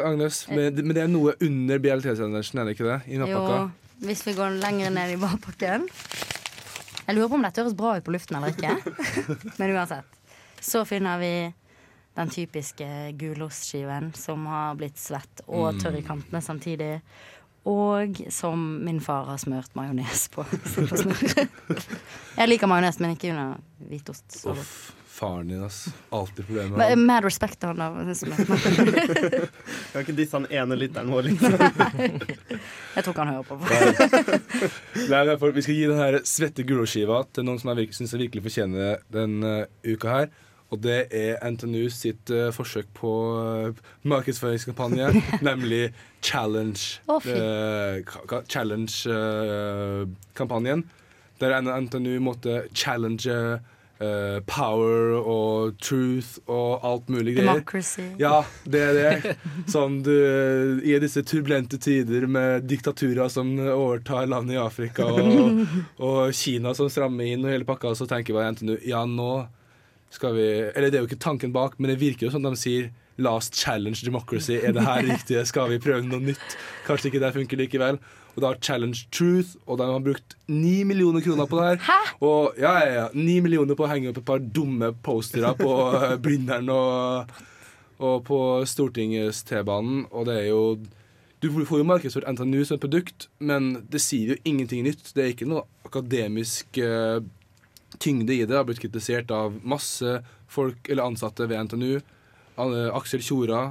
Agnes, 0.04 0.42
men, 0.52 0.74
men 0.84 0.92
det 0.94 1.02
er 1.06 1.08
noe 1.10 1.32
under 1.40 1.78
BLT-sendelsen, 1.80 2.60
er 2.60 2.68
det 2.68 2.74
ikke 2.76 2.84
det? 2.90 2.98
I 3.08 3.16
Jo, 3.16 3.24
nattpakka? 3.24 3.70
hvis 4.04 4.20
vi 4.28 4.34
går 4.36 4.58
lenger 4.60 4.92
ned 4.94 5.10
i 5.10 5.16
barpakken 5.18 5.88
Jeg 5.88 7.16
lurer 7.16 7.30
på 7.32 7.38
om 7.40 7.42
dette 7.48 7.62
høres 7.64 7.74
bra 7.74 7.96
ut 7.96 8.04
på 8.06 8.12
luften 8.14 8.36
eller 8.36 8.52
ikke. 8.52 8.76
Men 9.58 9.72
uansett. 9.74 10.04
Så 10.60 10.84
finner 10.86 11.18
vi 11.18 11.32
den 12.18 12.30
typiske 12.34 12.86
gulostskiven 13.20 14.12
som 14.18 14.46
har 14.50 14.74
blitt 14.78 14.98
svett 14.98 15.44
og 15.46 15.78
tørr 15.78 16.00
i 16.00 16.04
kantene 16.06 16.42
samtidig. 16.42 16.96
Og 17.68 18.18
som 18.32 18.62
min 18.84 19.00
far 19.04 19.28
har 19.28 19.38
smørt 19.38 19.74
majones 19.76 20.28
på. 20.32 20.44
Jeg 22.38 22.48
liker 22.48 22.70
majones, 22.70 22.98
men 23.02 23.12
ikke 23.14 23.30
under 23.34 23.58
hvitost. 23.90 24.38
Uff, 24.48 24.72
faren 25.18 25.50
din, 25.50 25.60
ass. 25.66 25.82
Alltid 26.14 26.46
problemer 26.48 26.78
med 26.78 26.90
ham. 26.94 27.04
Mad 27.10 27.28
respect 27.28 27.60
til 27.60 27.68
han 27.68 27.82
da. 27.82 27.90
Kan 29.92 30.00
ikke 30.06 30.16
disse 30.16 30.38
han 30.38 30.48
ene 30.50 30.80
lytteren 30.80 31.12
vår, 31.12 31.28
liksom. 31.28 31.54
Jeg 32.96 33.04
tror 33.04 33.12
ikke 33.12 33.26
han 33.26 33.34
hører 33.36 33.46
på. 33.46 33.60
Nei, 35.12 35.22
derfor, 35.28 35.54
vi 35.54 35.66
skal 35.68 35.78
gi 35.78 35.86
den 35.92 36.26
svette 36.26 36.66
gulrotskiva 36.66 37.22
til 37.30 37.46
noen 37.46 37.60
som 37.62 37.74
jeg 37.74 37.92
virkelig 38.24 38.48
fortjener 38.48 39.02
den 39.12 39.42
uh, 39.44 39.66
uka 39.86 40.14
her. 40.16 40.36
Og 40.68 40.82
det 40.84 40.98
er 41.16 41.38
NTNU 41.48 41.86
sitt 41.88 42.28
uh, 42.34 42.50
forsøk 42.52 42.90
på 42.98 43.08
uh, 43.40 43.72
markedsføringskampanje, 44.04 45.06
nemlig 45.48 45.94
Challenge. 46.22 46.82
Oh, 47.08 47.22
eh, 47.24 48.02
ka- 48.04 48.42
Challenge-kampanjen. 48.50 50.84
Der 51.40 51.60
NTNU 51.62 52.18
måtte 52.20 52.62
challenge 52.74 53.60
power 54.46 55.16
og 55.26 55.72
truth 55.82 56.38
og 56.46 56.84
alt 56.86 57.08
mulig 57.10 57.32
greier. 57.34 57.54
Democracy. 57.58 58.04
Ja, 58.20 58.44
det 58.62 58.80
er 58.84 58.92
det. 58.94 59.32
Sånn 59.70 59.96
du 60.06 60.12
I 60.86 60.98
disse 61.02 61.22
turbulente 61.26 61.78
tider 61.82 62.26
med 62.30 62.62
diktaturer 62.70 63.28
som 63.32 63.56
overtar 63.58 64.26
landet 64.30 64.54
i 64.54 64.58
Afrika, 64.62 65.02
og, 65.10 65.64
og 66.06 66.30
Kina 66.38 66.74
som 66.78 66.86
strammer 66.90 67.24
inn 67.26 67.42
og 67.46 67.50
hele 67.54 67.64
pakka, 67.66 67.90
så 67.98 68.06
tenker 68.10 68.34
bare 68.38 68.52
NTNU 68.54 68.76
ja, 68.86 69.02
nå 69.06 69.32
skal 70.10 70.34
vi 70.36 70.46
Eller 70.74 70.88
det 70.90 70.98
er 70.98 71.04
jo 71.04 71.10
ikke 71.10 71.20
tanken 71.20 71.52
bak, 71.52 71.76
men 71.78 71.92
det 71.92 72.00
virker 72.00 72.26
jo 72.28 72.32
som 72.34 72.42
de 72.42 72.54
sier 72.56 72.90
Last 73.18 73.56
challenge 73.58 74.04
democracy. 74.06 74.60
Er 74.62 74.72
det 74.72 74.84
her 74.86 75.02
riktige? 75.02 75.42
Skal 75.46 75.72
vi 75.72 75.80
prøve 75.82 76.06
noe 76.06 76.22
nytt? 76.22 76.52
Kanskje 76.86 77.10
ikke 77.10 77.22
det 77.24 77.32
funker 77.34 77.58
likevel. 77.58 77.98
Og 78.36 78.42
da 78.44 78.52
har 78.52 78.60
Challenge 78.62 79.00
Truth, 79.10 79.56
og 79.66 79.80
de 79.80 79.86
har 79.90 80.02
brukt 80.04 80.36
ni 80.46 80.84
millioner 80.86 81.24
kroner 81.24 81.48
på 81.50 81.58
det 81.58 81.64
her. 81.66 81.80
Hæ? 81.82 81.96
Og 82.22 82.60
ja, 82.62 82.76
ja, 82.78 82.92
ja, 82.94 83.06
ni 83.18 83.40
millioner 83.42 83.74
på 83.74 83.82
å 83.82 83.88
henge 83.90 84.12
opp 84.12 84.20
et 84.20 84.28
par 84.28 84.38
dumme 84.38 84.92
postere 85.02 85.50
på 85.58 85.72
eh, 85.98 86.14
Blindern 86.22 86.70
og, 86.70 87.32
og 87.98 88.22
på 88.28 88.38
Stortingets 88.70 89.42
T-banen, 89.48 90.04
og 90.12 90.30
det 90.30 90.38
er 90.44 90.46
jo 90.52 90.62
Du 91.42 91.50
får 91.50 91.82
jo 91.82 91.86
markedsført 91.86 92.30
NTNU 92.30 92.62
som 92.66 92.78
et 92.78 92.82
produkt, 92.82 93.26
men 93.38 93.84
det 93.90 94.00
sier 94.02 94.36
jo 94.36 94.38
ingenting 94.46 94.86
nytt. 94.86 95.10
Det 95.14 95.24
er 95.24 95.34
ikke 95.34 95.50
noe 95.50 95.66
akademisk 95.86 96.78
eh, 96.78 97.18
tyngde 97.98 98.34
i 98.34 98.44
det. 98.44 98.56
Har 98.56 98.66
blitt 98.68 98.82
kritisert 98.82 99.30
av 99.34 99.58
masse 99.62 100.20
folk 100.50 100.88
eller 100.88 101.08
ansatte 101.08 101.48
ved 101.50 101.68
NTNU. 101.68 101.98
Aksel 102.58 103.22
Tjora, 103.22 103.68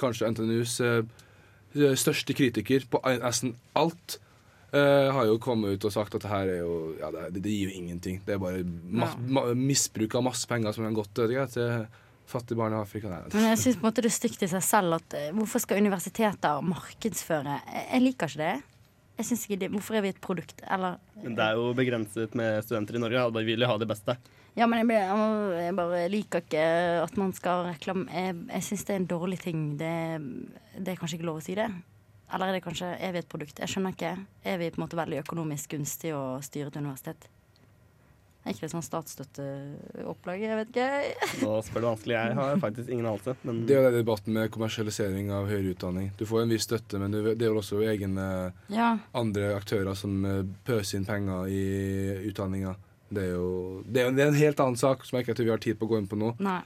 kanskje 0.00 0.28
NTNUs 0.34 0.74
eh, 0.84 1.94
største 1.96 2.36
kritiker 2.36 2.84
på 2.90 3.00
nesten 3.22 3.54
alt, 3.80 4.18
eh, 4.76 5.08
har 5.14 5.24
jo 5.30 5.38
kommet 5.40 5.78
ut 5.78 5.86
og 5.88 5.94
sagt 5.94 6.18
at 6.18 6.26
det 6.26 6.32
her 6.32 6.52
er 6.52 6.60
jo 6.60 6.74
ja, 7.00 7.08
det, 7.14 7.40
det, 7.40 7.48
gir 7.48 7.70
jo 7.70 7.78
ingenting. 7.80 8.20
Det 8.26 8.36
er 8.36 8.42
bare 8.42 8.60
ma 8.64 9.08
ma 9.16 9.46
misbruk 9.56 10.18
av 10.18 10.26
masse 10.28 10.48
penger 10.50 10.76
som 10.76 10.84
har 10.84 10.98
gått 10.98 11.14
til 11.16 11.32
fattige 12.26 12.56
barn 12.58 12.72
i 12.72 12.80
Afrika. 12.80 13.08
Nei, 13.08 13.22
Men 13.32 13.50
jeg 13.52 13.60
syns 13.62 13.80
det 13.82 14.04
er 14.04 14.12
stygt 14.12 14.44
i 14.44 14.50
seg 14.50 14.64
selv 14.64 14.98
at 14.98 15.16
eh, 15.18 15.32
hvorfor 15.36 15.62
skal 15.62 15.80
universiteter 15.82 16.62
markedsføre 16.64 17.58
jeg 17.66 18.04
liker 18.04 18.32
ikke 18.32 18.40
det. 18.40 18.54
Jeg 19.14 19.28
synes 19.28 19.44
ikke 19.46 19.58
det, 19.62 19.70
Hvorfor 19.70 19.94
er 19.94 20.02
vi 20.02 20.10
et 20.10 20.20
produkt? 20.20 20.62
Eller 20.66 20.98
Men 21.22 21.36
det 21.38 21.44
er 21.44 21.58
jo 21.58 21.68
begrenset 21.76 22.34
med 22.34 22.64
studenter 22.66 22.98
i 22.98 23.02
Norge, 23.02 23.26
og 23.28 23.36
de 23.36 23.44
vil 23.46 23.62
jo 23.62 23.68
ha 23.70 23.76
det 23.78 23.88
beste. 23.88 24.16
Ja, 24.54 24.66
men 24.70 24.82
jeg, 24.82 24.86
ble, 24.90 24.98
jeg 25.58 25.74
bare 25.78 26.02
liker 26.10 26.42
ikke 26.44 26.64
at 27.02 27.16
man 27.18 27.32
skal 27.34 27.64
reklame 27.72 28.06
Jeg, 28.06 28.36
jeg 28.52 28.66
syns 28.68 28.84
det 28.86 28.94
er 28.94 29.00
en 29.02 29.10
dårlig 29.10 29.40
ting. 29.42 29.64
Det, 29.78 29.94
det 30.78 30.92
er 30.92 31.00
kanskje 31.00 31.18
ikke 31.18 31.30
lov 31.30 31.40
å 31.40 31.44
si 31.46 31.56
det. 31.58 31.68
Eller 32.34 32.50
er 32.50 32.56
det 32.58 32.64
kanskje 32.64 32.90
Er 32.98 33.14
vi 33.14 33.22
et 33.22 33.30
produkt? 33.30 33.58
Jeg 33.62 33.70
skjønner 33.70 33.94
ikke. 33.94 34.12
Er 34.46 34.58
vi 34.58 34.70
på 34.70 34.80
en 34.80 34.86
måte 34.86 34.98
veldig 34.98 35.22
økonomisk 35.22 35.74
gunstig 35.76 36.14
å 36.14 36.40
styre 36.42 36.70
et 36.72 36.78
universitet? 36.80 37.28
Er 38.44 38.52
ikke 38.52 38.66
det 38.66 38.72
sånn 38.74 38.84
statsstøtteopplag? 38.84 40.42
Jeg 40.44 40.56
vet 40.58 40.72
ikke. 40.74 40.88
Nå 41.40 41.52
spør 41.64 41.80
du 41.80 41.86
vanskelig. 41.88 42.14
Jeg 42.18 42.34
har 42.36 42.58
faktisk 42.60 42.90
ingen 42.92 43.06
anelse. 43.08 43.34
Men 43.42 43.62
Det 43.66 43.72
er 43.76 43.78
jo 43.80 43.86
den 43.88 43.96
debatten 44.02 44.34
med 44.36 44.50
kommersialisering 44.52 45.30
av 45.32 45.48
høyere 45.48 45.72
utdanning. 45.72 46.10
Du 46.20 46.26
får 46.28 46.42
en 46.42 46.52
viss 46.52 46.66
støtte, 46.68 47.00
men 47.00 47.14
det 47.16 47.38
er 47.40 47.46
jo 47.48 47.60
også 47.62 47.80
egne 47.88 48.26
Ja. 48.68 48.98
andre 49.16 49.54
aktører 49.56 49.96
som 49.96 50.18
eh, 50.28 50.42
pøser 50.68 50.98
inn 51.00 51.06
penger 51.08 51.48
i 51.48 51.62
utdanninga. 52.28 52.74
Det 53.14 53.22
er 53.22 53.32
jo 53.32 53.82
det 53.86 54.02
er, 54.02 54.12
det 54.12 54.22
er 54.24 54.28
en 54.32 54.42
helt 54.42 54.60
annen 54.60 54.76
sak 54.76 55.04
som 55.06 55.16
jeg 55.16 55.24
ikke 55.26 55.36
tror 55.38 55.48
vi 55.48 55.54
har 55.54 55.64
tid 55.64 55.78
på 55.80 55.86
å 55.88 55.92
gå 55.94 55.98
inn 56.02 56.10
på 56.10 56.18
nå, 56.20 56.34
Nei. 56.44 56.60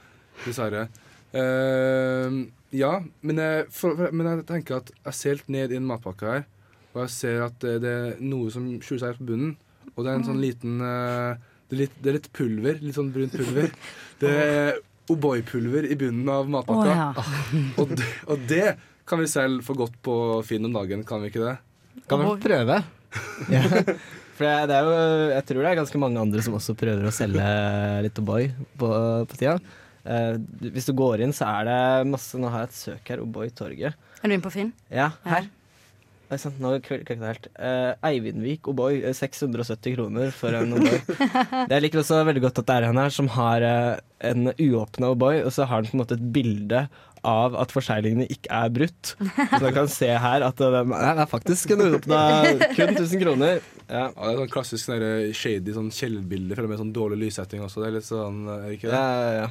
dessverre. 0.45 0.87
Uh, 1.29 2.47
ja, 2.73 3.03
men 3.21 3.37
jeg, 3.41 3.67
for, 3.73 3.95
for, 3.95 4.11
men 4.15 4.27
jeg 4.31 4.45
tenker 4.49 4.79
at 4.81 4.89
jeg 5.05 5.13
ser 5.17 5.35
helt 5.37 5.51
ned 5.53 5.71
i 5.71 5.77
en 5.79 5.85
matpakke 5.89 6.25
her, 6.31 6.45
og 6.95 7.03
jeg 7.05 7.13
ser 7.13 7.43
at 7.45 7.59
det, 7.63 7.75
det 7.85 7.91
er 7.93 8.21
noe 8.23 8.49
som 8.53 8.65
skjuler 8.81 9.03
seg 9.03 9.11
helt 9.13 9.21
på 9.23 9.29
bunnen. 9.31 9.55
Og 9.95 10.03
det 10.05 10.09
er 10.11 10.19
en 10.19 10.25
sånn 10.27 10.41
liten 10.41 10.79
eh, 10.85 11.48
det, 11.69 11.75
er 11.75 11.81
litt, 11.85 11.97
det 12.01 12.11
er 12.11 12.17
litt 12.19 12.29
pulver. 12.35 12.79
Litt 12.81 12.97
sånn 12.97 13.11
brunt 13.13 13.35
pulver. 13.37 13.71
Det 14.21 14.29
er 14.43 14.79
O'boy-pulver 15.09 15.87
i 15.89 15.95
bunnen 15.97 16.29
av 16.29 16.49
matpakka. 16.51 16.85
Oh, 16.85 16.93
ja. 16.93 17.73
Og, 17.81 17.93
det, 17.97 18.07
og 18.29 18.45
det 18.49 18.65
kan 19.09 19.21
vi 19.21 19.27
selv 19.31 19.63
få 19.65 19.73
godt 19.77 19.95
på 20.05 20.15
Finn 20.45 20.67
om 20.69 20.73
dagen, 20.75 21.01
kan 21.07 21.23
vi 21.23 21.31
ikke 21.31 21.41
det? 21.47 21.55
Kan 22.09 22.21
vi 22.21 22.33
prøve. 22.43 22.81
ja. 23.55 23.63
For 24.37 24.45
det 24.69 24.75
er 24.77 24.85
jo, 24.87 24.91
jeg 25.33 25.45
tror 25.49 25.61
det 25.65 25.69
er 25.71 25.79
ganske 25.81 25.99
mange 26.01 26.21
andre 26.21 26.43
som 26.45 26.55
også 26.59 26.75
prøver 26.79 27.09
å 27.09 27.13
selge 27.15 27.47
litt 28.05 28.21
O'boy 28.21 28.51
på, 28.79 28.89
på 29.31 29.39
tida. 29.39 29.57
Eh, 30.05 30.35
hvis 30.73 30.87
du 30.87 30.93
går 30.97 31.25
inn, 31.25 31.33
så 31.35 31.49
er 31.59 31.67
det 31.67 31.79
masse 32.09 32.39
Nå 32.39 32.47
har 32.53 32.63
jeg 32.63 32.69
et 32.71 32.77
søk 32.77 33.11
her. 33.11 33.23
O'boy 33.25 33.49
Torget. 33.53 33.97
Er 34.21 34.29
du 34.29 34.35
inne 34.35 34.45
på 34.45 34.53
Finn? 34.53 34.71
Ja, 34.89 35.09
Ja. 35.25 35.33
her. 35.39 35.49
Oi 36.29 36.37
sant, 36.37 36.59
nå 36.61 36.75
klikket 36.85 37.17
det 37.17 37.25
helt. 37.25 37.47
Uh, 37.57 37.95
Eivindvik 38.05 38.67
O'boy, 38.69 38.99
eh, 39.01 39.15
670 39.17 39.95
kroner 39.95 40.29
for 40.35 40.53
en 40.53 40.75
O'boy. 40.77 40.99
Jeg 41.71 41.81
liker 41.81 42.03
også 42.03 42.19
veldig 42.27 42.43
godt 42.43 42.59
at 42.61 42.67
det 42.69 42.75
er 42.75 42.85
en 42.91 42.99
her 43.01 43.13
som 43.15 43.31
har 43.33 43.65
uh, 43.65 43.95
en 44.29 44.51
uåpna 44.53 45.09
O'boy, 45.15 45.39
og 45.41 45.49
så 45.55 45.65
har 45.71 45.81
den 45.81 45.89
på 45.89 45.97
en 45.97 46.03
måte 46.03 46.17
et 46.19 46.27
bilde 46.35 46.83
av 47.27 47.55
at 47.59 47.73
forseglingene 47.73 48.27
ikke 48.31 48.51
er 48.55 48.69
brutt. 48.71 49.15
Så 49.17 49.57
man 49.63 49.73
kan 49.75 49.89
se 49.91 50.07
her 50.23 50.45
at 50.45 50.61
det, 50.61 50.83
nei, 50.87 50.99
det 51.17 51.23
er 51.25 51.31
faktisk 51.31 51.73
en 51.73 51.81
uåpna 51.87 52.19
kun 52.77 52.93
1000 52.93 53.23
kroner. 53.25 53.57
Ja. 53.89 54.05
Ja, 54.05 54.11
det 54.13 54.29
er 54.35 54.37
sånn 54.43 54.53
klassisk 54.53 54.85
sånn 54.85 55.33
shady 55.35 55.73
sånn 55.75 55.89
kjellerbilde 55.91 56.61
med 56.69 56.79
sånn 56.79 56.93
dårlig 56.95 57.23
lyssetting 57.25 57.65
også. 57.65 57.81
Det 57.81 57.89
er 57.89 57.97
litt 57.97 58.07
sånn, 58.07 58.45
er 58.53 58.69
ikke 58.77 58.91
det? 58.93 59.01
Ja, 59.01 59.09
ja, 59.25 59.33
ja. 59.41 59.49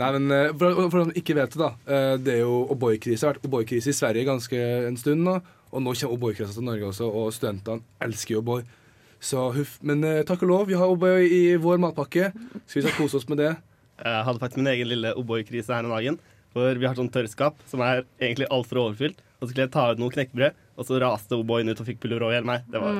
Nei, 0.00 0.10
men 0.16 0.30
eh, 0.32 0.50
for, 0.56 0.76
for 0.86 1.00
de 1.00 1.06
som 1.08 1.16
ikke 1.18 1.34
vet 1.36 1.56
det, 1.56 1.60
da. 1.60 1.70
eh, 1.92 2.12
Det 2.24 2.36
er 2.36 2.44
jo 2.44 2.60
O'boy-krise. 2.72 3.18
Det 3.20 3.26
har 3.26 3.34
vært 3.34 3.48
O'boy-krise 3.48 3.90
i 3.92 3.96
Sverige 3.96 4.28
ganske 4.28 4.60
en 4.88 5.00
stund 5.00 5.24
nå. 5.26 5.34
Og 5.70 5.82
nå 5.84 5.94
kommer 5.94 6.16
O'boy-krisa 6.16 6.54
til 6.56 6.66
Norge 6.66 6.88
også, 6.90 7.06
og 7.06 7.32
studentene 7.36 7.82
elsker 8.02 8.40
O'boy. 8.40 8.64
Så 9.20 9.50
huff. 9.54 9.76
Men 9.86 10.02
uh, 10.02 10.22
takk 10.26 10.42
og 10.46 10.50
lov, 10.50 10.66
vi 10.70 10.78
har 10.80 10.90
O'boy 10.90 11.26
i 11.28 11.42
vår 11.60 11.78
matpakke. 11.82 12.30
Så 12.66 12.78
vi 12.80 12.84
skal 12.86 12.96
kose 12.96 13.20
oss 13.20 13.28
med 13.30 13.38
det. 13.42 13.52
jeg 14.02 14.24
hadde 14.26 14.40
faktisk 14.40 14.56
min 14.62 14.72
egen 14.72 14.88
lille 14.88 15.12
O'boy-krise 15.20 15.74
her 15.76 15.84
om 15.86 15.92
dagen. 15.94 16.18
For 16.50 16.74
vi 16.74 16.88
har 16.88 16.96
sånn 16.98 17.12
tørrskap 17.14 17.60
som 17.70 17.82
er 17.86 18.02
egentlig 18.18 18.48
altfor 18.50 18.80
overfylt. 18.86 19.20
Og 19.38 19.46
så 19.46 19.52
skulle 19.52 19.66
jeg 19.68 19.72
ta 19.76 19.84
ut 19.92 20.00
noe 20.02 20.12
knekkebrød, 20.12 20.56
og 20.76 20.88
så 20.88 20.98
raste 21.00 21.36
O'boyen 21.38 21.70
ut 21.70 21.78
og 21.80 21.86
fikk 21.86 22.00
pulver 22.02 22.24
over 22.26 22.34
hele 22.36 22.48
meg. 22.48 22.66
Det 22.72 22.80
var 22.82 22.98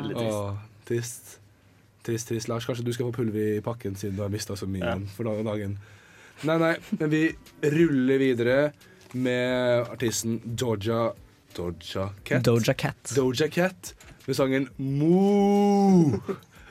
veldig 0.00 0.16
trist. 0.18 0.34
Åh, 0.40 0.58
trist. 0.90 1.30
Trist, 2.04 2.28
trist. 2.32 2.48
Lars, 2.50 2.66
kanskje 2.68 2.84
du 2.84 2.92
skal 2.96 3.08
få 3.10 3.14
pulver 3.20 3.58
i 3.60 3.62
pakken 3.64 3.94
siden 4.00 4.16
du 4.18 4.24
har 4.24 4.32
mista 4.32 4.56
så 4.56 4.66
mye 4.68 4.82
Ja. 4.82 4.96
for 5.14 5.28
dagen. 5.44 5.78
Nei, 6.48 6.56
nei, 6.56 6.74
men 6.98 7.10
vi 7.12 7.22
ruller 7.62 8.18
videre 8.18 8.72
med 9.12 9.88
artisten 9.92 10.40
Georgia 10.56 11.10
Doja 11.56 12.10
Cat. 12.24 12.44
Doja 12.44 12.74
Cat. 12.74 13.12
Doja 13.16 13.48
Cat 13.48 13.94
med 14.26 14.36
sangen 14.36 14.68
Mo. 14.76 16.20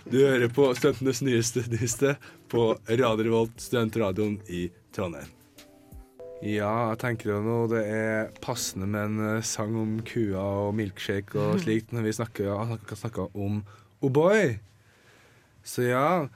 Du 0.10 0.22
hører 0.24 0.48
på 0.48 0.70
Studentenes 0.78 1.20
nyeste 1.22 1.66
nyeste 1.70 2.16
på 2.50 2.72
Radio 2.88 3.26
Revolt, 3.28 3.60
studentradioen 3.62 4.40
i 4.48 4.70
Trondheim. 4.96 5.28
Ja, 6.40 6.94
jeg 6.94 7.00
tenker 7.02 7.34
jo 7.34 7.42
nå 7.44 7.58
det 7.68 7.82
er 7.84 8.30
passende 8.40 8.88
med 8.88 9.10
en 9.10 9.24
eh, 9.28 9.44
sang 9.44 9.76
om 9.76 9.98
kua 10.08 10.40
og 10.70 10.78
milkshake 10.78 11.36
og 11.36 11.60
slikt 11.66 11.92
når 11.92 12.08
vi 12.08 12.16
snakker, 12.16 12.78
snakker 12.96 13.36
om 13.36 13.60
O'boy. 14.00 14.56
Så 15.68 15.90
ja, 15.90 16.30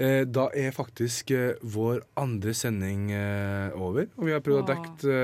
eh, 0.00 0.24
da 0.24 0.48
er 0.56 0.72
faktisk 0.72 1.34
eh, 1.36 1.60
vår 1.60 2.00
andre 2.16 2.56
sending 2.56 3.12
over. 3.76 4.08
Og 4.16 4.30
vi 4.30 4.32
har 4.32 4.40
prøvd 4.46 4.62
å 4.64 4.68
dekke 4.72 5.20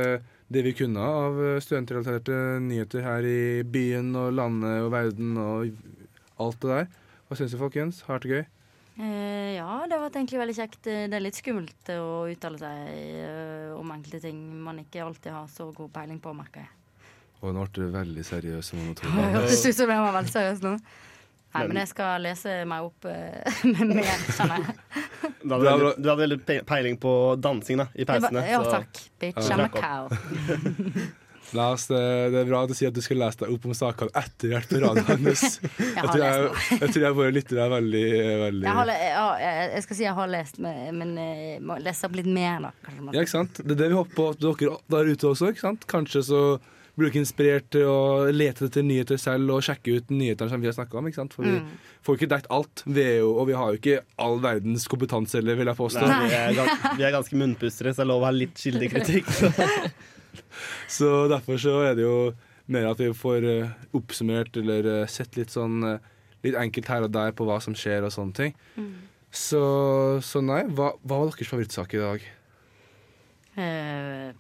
det 0.53 0.63
vi 0.63 0.73
kunne 0.79 1.03
av 1.03 1.39
eh, 1.43 1.57
studentrelaterte 1.65 2.37
nyheter 2.63 3.03
her 3.03 3.27
i 3.27 3.39
byen 3.67 4.13
og 4.19 4.33
landet 4.37 4.85
og 4.85 4.93
verden 4.95 5.33
og 5.43 5.73
alt 6.43 6.61
det 6.63 6.71
der. 6.71 6.87
Hva 7.27 7.39
syns 7.41 7.55
du, 7.55 7.59
folkens? 7.59 8.05
Har 8.07 8.21
det 8.23 8.31
vært 8.31 8.37
gøy? 8.37 8.53
Eh, 8.97 9.51
ja, 9.59 9.71
det 9.85 9.93
har 9.97 10.05
vært 10.07 10.15
egentlig 10.21 10.39
veldig 10.41 10.57
kjekt. 10.57 10.87
Eh, 10.89 11.03
Det 11.11 11.19
er 11.19 11.25
litt 11.27 11.37
skummelt 11.41 11.91
å 11.97 12.07
uttale 12.31 12.61
seg 12.63 12.87
eh, 12.95 13.75
om 13.77 13.91
enkelte 13.93 14.23
ting 14.23 14.39
man 14.65 14.79
ikke 14.81 15.03
alltid 15.05 15.35
har 15.35 15.51
så 15.53 15.69
god 15.77 15.91
peiling 15.93 16.23
på, 16.23 16.33
merker 16.37 16.63
jeg. 16.65 16.73
Og 17.43 17.53
nå 17.53 17.67
ble 17.67 17.83
du 17.85 17.93
veldig 17.93 18.25
seriøs. 18.25 18.73
og 18.73 18.95
Det 19.03 19.11
hørtes 19.35 19.67
ut 19.67 19.77
som 19.83 19.93
jeg 19.93 20.07
var 20.07 20.17
veldig 20.17 20.33
seriøs 20.33 20.63
nå. 20.65 20.77
Nei, 21.57 21.63
men 21.71 21.79
jeg 21.81 21.89
skal 21.89 22.21
lese 22.25 22.55
meg 22.69 22.85
opp 22.89 23.07
eh, 23.09 23.61
med 23.73 23.93
mer, 23.99 24.25
kjenner 24.37 24.63
jeg. 24.65 25.06
Du 25.47 25.55
hadde, 25.55 25.69
veldig, 25.69 25.93
du 26.03 26.09
hadde 26.11 26.23
veldig 26.25 26.65
peiling 26.67 26.97
på 26.99 27.13
dansing 27.39 27.79
da, 27.79 27.87
i 27.95 28.07
peisene 28.09 28.43
pausene. 28.43 28.49
Ja, 28.51 28.65
takk. 28.67 29.05
Bitch, 29.23 29.53
I'm 29.55 29.63
a 29.63 29.71
cow. 29.71 30.11
Lars, 31.55 31.87
det, 31.87 31.99
det 32.35 32.41
er 32.41 32.49
bra 32.49 32.65
at 32.65 32.71
du 32.71 32.75
sier 32.75 32.91
at 32.91 32.97
du 32.97 33.03
skal 33.05 33.21
lese 33.21 33.39
deg 33.45 33.53
opp 33.55 33.67
om 33.69 33.75
sakene 33.77 34.11
etter 34.19 34.51
hvert 34.51 34.71
på 34.71 34.81
radioen 34.83 35.29
hans. 35.29 35.45
Jeg 35.79 35.93
Jeg 35.97 36.09
tror 36.11 36.23
jeg, 36.23 36.49
jeg, 36.81 36.89
tror 36.91 37.05
jeg 37.05 37.17
våre 37.21 37.35
lyttere 37.35 37.63
er 37.63 37.73
veldig, 37.73 38.07
veldig 38.43 38.67
Jeg, 38.67 38.77
har, 38.79 38.91
jeg, 38.91 39.69
jeg 39.77 39.85
skal 39.87 39.99
si 39.99 40.07
jeg 40.07 40.17
har 40.19 40.33
lest, 40.33 40.59
men, 40.63 41.13
jeg 41.15 41.53
eh, 41.55 41.61
må 41.63 41.79
lese 41.83 42.09
opp 42.09 42.17
litt 42.19 42.31
mer, 42.31 42.67
da. 42.67 42.73
Kanskje 42.87 43.15
Ja, 43.15 43.23
ikke 43.23 43.35
sant? 43.37 43.61
Det 43.63 43.77
er 43.77 43.83
det 43.85 43.91
vi 43.93 43.99
håper 44.01 44.19
på 44.19 44.29
at 44.35 44.43
dere 44.43 44.79
der 44.97 45.13
ute 45.13 45.31
også. 45.31 45.53
ikke 45.55 45.65
sant? 45.69 45.87
Kanskje 45.91 46.25
så 46.27 46.43
blir 46.97 47.11
ikke 47.11 47.21
inspirert 47.21 47.67
til 47.75 47.85
å 47.85 48.31
lete 48.33 48.65
etter 48.71 48.83
nyheter 48.87 49.19
selv 49.21 49.51
og 49.53 49.63
sjekke 49.67 49.99
ut 49.99 50.11
nyhetene 50.17 50.49
som 50.49 50.63
vi 50.63 50.69
har 50.71 50.77
snakka 50.77 50.97
om. 50.97 51.07
ikke 51.11 51.21
sant? 51.21 51.35
For 51.37 51.45
vi 51.45 51.59
Mm. 51.61 51.67
får 52.03 52.17
ikke 52.17 52.29
dekt 52.33 52.47
alt, 52.51 52.83
vi 52.87 53.03
er 53.03 53.19
jo, 53.21 53.35
og 53.37 53.47
vi 53.51 53.53
har 53.59 53.73
jo 53.75 53.77
ikke 53.81 53.99
all 54.19 54.39
verdens 54.41 54.87
kompetanse 54.89 55.37
heller, 55.37 55.57
vil 55.61 55.67
jeg 55.67 55.77
påstå. 55.77 56.07
Nei, 56.09 56.29
vi, 56.29 56.35
er 56.35 56.55
gans, 56.57 56.87
vi 56.97 57.05
er 57.05 57.13
ganske 57.13 57.37
munnpustere, 57.37 57.93
så 57.93 58.01
det 58.01 58.07
er 58.07 58.11
lov 58.13 58.23
å 58.23 58.29
ha 58.31 58.33
litt 58.33 58.55
kildekritikk. 58.57 59.27
Så 60.89 61.29
derfor 61.29 61.57
så 61.61 61.73
er 61.91 61.95
det 61.97 62.05
jo 62.05 62.33
mer 62.73 62.87
at 62.91 62.99
vi 63.01 63.09
får 63.17 63.45
eh, 63.49 63.69
oppsummert 63.97 64.57
eller 64.61 64.87
eh, 65.03 65.07
sett 65.11 65.37
litt 65.37 65.53
sånn 65.53 65.83
eh, 65.85 65.99
litt 66.45 66.57
enkelt 66.61 66.89
her 66.93 67.03
og 67.07 67.13
der 67.15 67.33
på 67.37 67.45
hva 67.49 67.59
som 67.63 67.75
skjer 67.77 68.05
og 68.07 68.13
sånne 68.15 68.35
ting. 68.37 68.55
Mm. 68.77 68.91
Så, 69.33 69.61
så 70.25 70.41
nei, 70.45 70.63
hva, 70.73 70.93
hva 71.03 71.19
var 71.21 71.31
deres 71.33 71.49
favorittsak 71.51 71.95
i 71.97 72.01
dag? 72.03 72.27
Uh, 73.57 74.33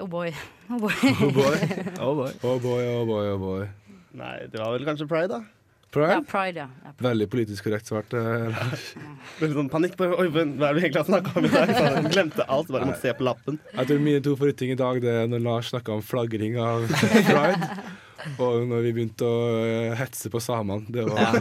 oh 0.00 0.06
boy. 0.06 0.32
Oh 0.70 0.78
boy. 0.78 0.92
Oh 1.22 1.32
boy, 1.32 1.56
Oh 2.00 2.14
boy. 2.14 2.30
oh 2.42 2.58
boy, 2.60 2.82
oh 2.86 3.04
boy. 3.06 3.26
oh 3.34 3.38
boy. 3.38 3.66
Nei, 4.14 4.36
det 4.52 4.60
var 4.60 4.72
vel 4.76 4.84
kanskje 4.88 5.06
pride, 5.08 5.28
da. 5.32 5.42
Pride? 5.92 6.12
Ja, 6.14 6.20
Pride? 6.24 6.56
ja. 6.64 6.66
Pride. 6.96 7.04
Veldig 7.04 7.26
politisk 7.32 7.66
korrekt 7.66 7.88
svart. 7.90 8.12
eh. 8.16 8.62
Veldig 9.40 9.56
sånn 9.58 9.68
panikk 9.72 9.96
på 10.00 10.06
Oi, 10.08 10.28
hva 10.32 10.44
er 10.44 10.52
det 10.56 10.70
vi 10.78 10.84
egentlig 10.86 11.02
har 11.02 11.08
snakka 11.10 11.34
om 11.36 11.44
i 11.44 11.50
dag? 11.52 11.72
Han 11.96 12.08
glemte 12.12 12.46
alt, 12.48 12.70
bare 12.72 12.88
måtte 12.88 13.02
se 13.02 13.12
på 13.18 13.26
lappen. 13.28 13.58
Jeg 13.76 13.90
tror 13.90 14.00
mine 14.06 14.22
to 14.24 14.32
forutting 14.40 14.72
i 14.72 14.78
dag 14.80 15.02
Det 15.04 15.12
er 15.24 15.28
når 15.32 15.44
Lars 15.44 15.68
snakka 15.74 15.92
om 15.98 16.04
flagring 16.04 16.56
av 16.60 16.86
pride. 16.88 17.68
Og 18.38 18.64
når 18.70 18.84
vi 18.86 18.92
begynte 18.96 19.26
å 19.26 19.42
eh, 19.66 19.92
hetse 19.98 20.30
på 20.32 20.40
samene. 20.40 20.86
Det 20.94 21.04
var 21.08 21.40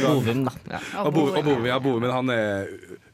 Bovim, 0.00 0.46
da. 0.48 0.54
Ja. 0.72 0.80
Og 1.04 1.12
Bo- 1.14 1.28
og 1.36 1.66
ja, 1.68 1.76
Bovim 1.84 2.06
han 2.10 2.30
er 2.34 2.70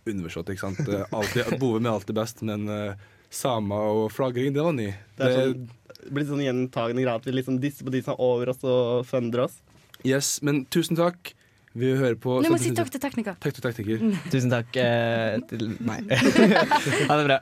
underforstått, 0.07 0.53
ikke 0.55 0.63
sant. 0.69 0.81
Eh, 0.89 1.03
Alltid, 1.11 1.57
Bovim 1.61 1.89
er 1.89 1.97
alltid 1.97 2.15
best, 2.17 2.45
men 2.47 2.69
uh, 2.71 2.95
samer 3.33 3.89
og 3.93 4.11
flagring, 4.15 4.53
det 4.55 4.65
var 4.65 4.77
ny. 4.77 4.91
Det 5.19 5.27
er 5.29 5.39
sånn, 5.41 5.65
blitt 6.13 6.29
sånn 6.31 6.45
gjentagende 6.45 7.07
grad 7.07 7.23
at 7.23 7.29
vi 7.29 7.35
liksom 7.37 7.59
disser 7.63 7.87
på 7.87 7.95
de 7.95 8.03
som 8.05 8.15
er 8.15 8.23
over 8.27 8.53
oss 8.53 8.63
og 8.67 9.07
funder 9.09 9.47
oss. 9.47 9.59
yes, 10.07 10.39
men 10.43 10.65
tusen 10.71 10.99
takk. 10.99 11.35
Vi 11.77 11.91
hører 11.93 12.17
på 12.17 12.39
må 12.41 12.57
jeg 12.57 12.71
si 12.71 12.71
takk 12.77 12.89
til 12.89 13.03
tekniker. 13.03 13.35
Takk 13.43 13.53
til 13.59 13.65
tekniker. 13.67 14.05
Tusen 14.33 14.53
takk 14.53 14.79
eh, 14.81 15.37
til 15.51 15.75
meg. 15.85 16.09
ha 17.11 17.19
det 17.21 17.27
bra. 17.27 17.41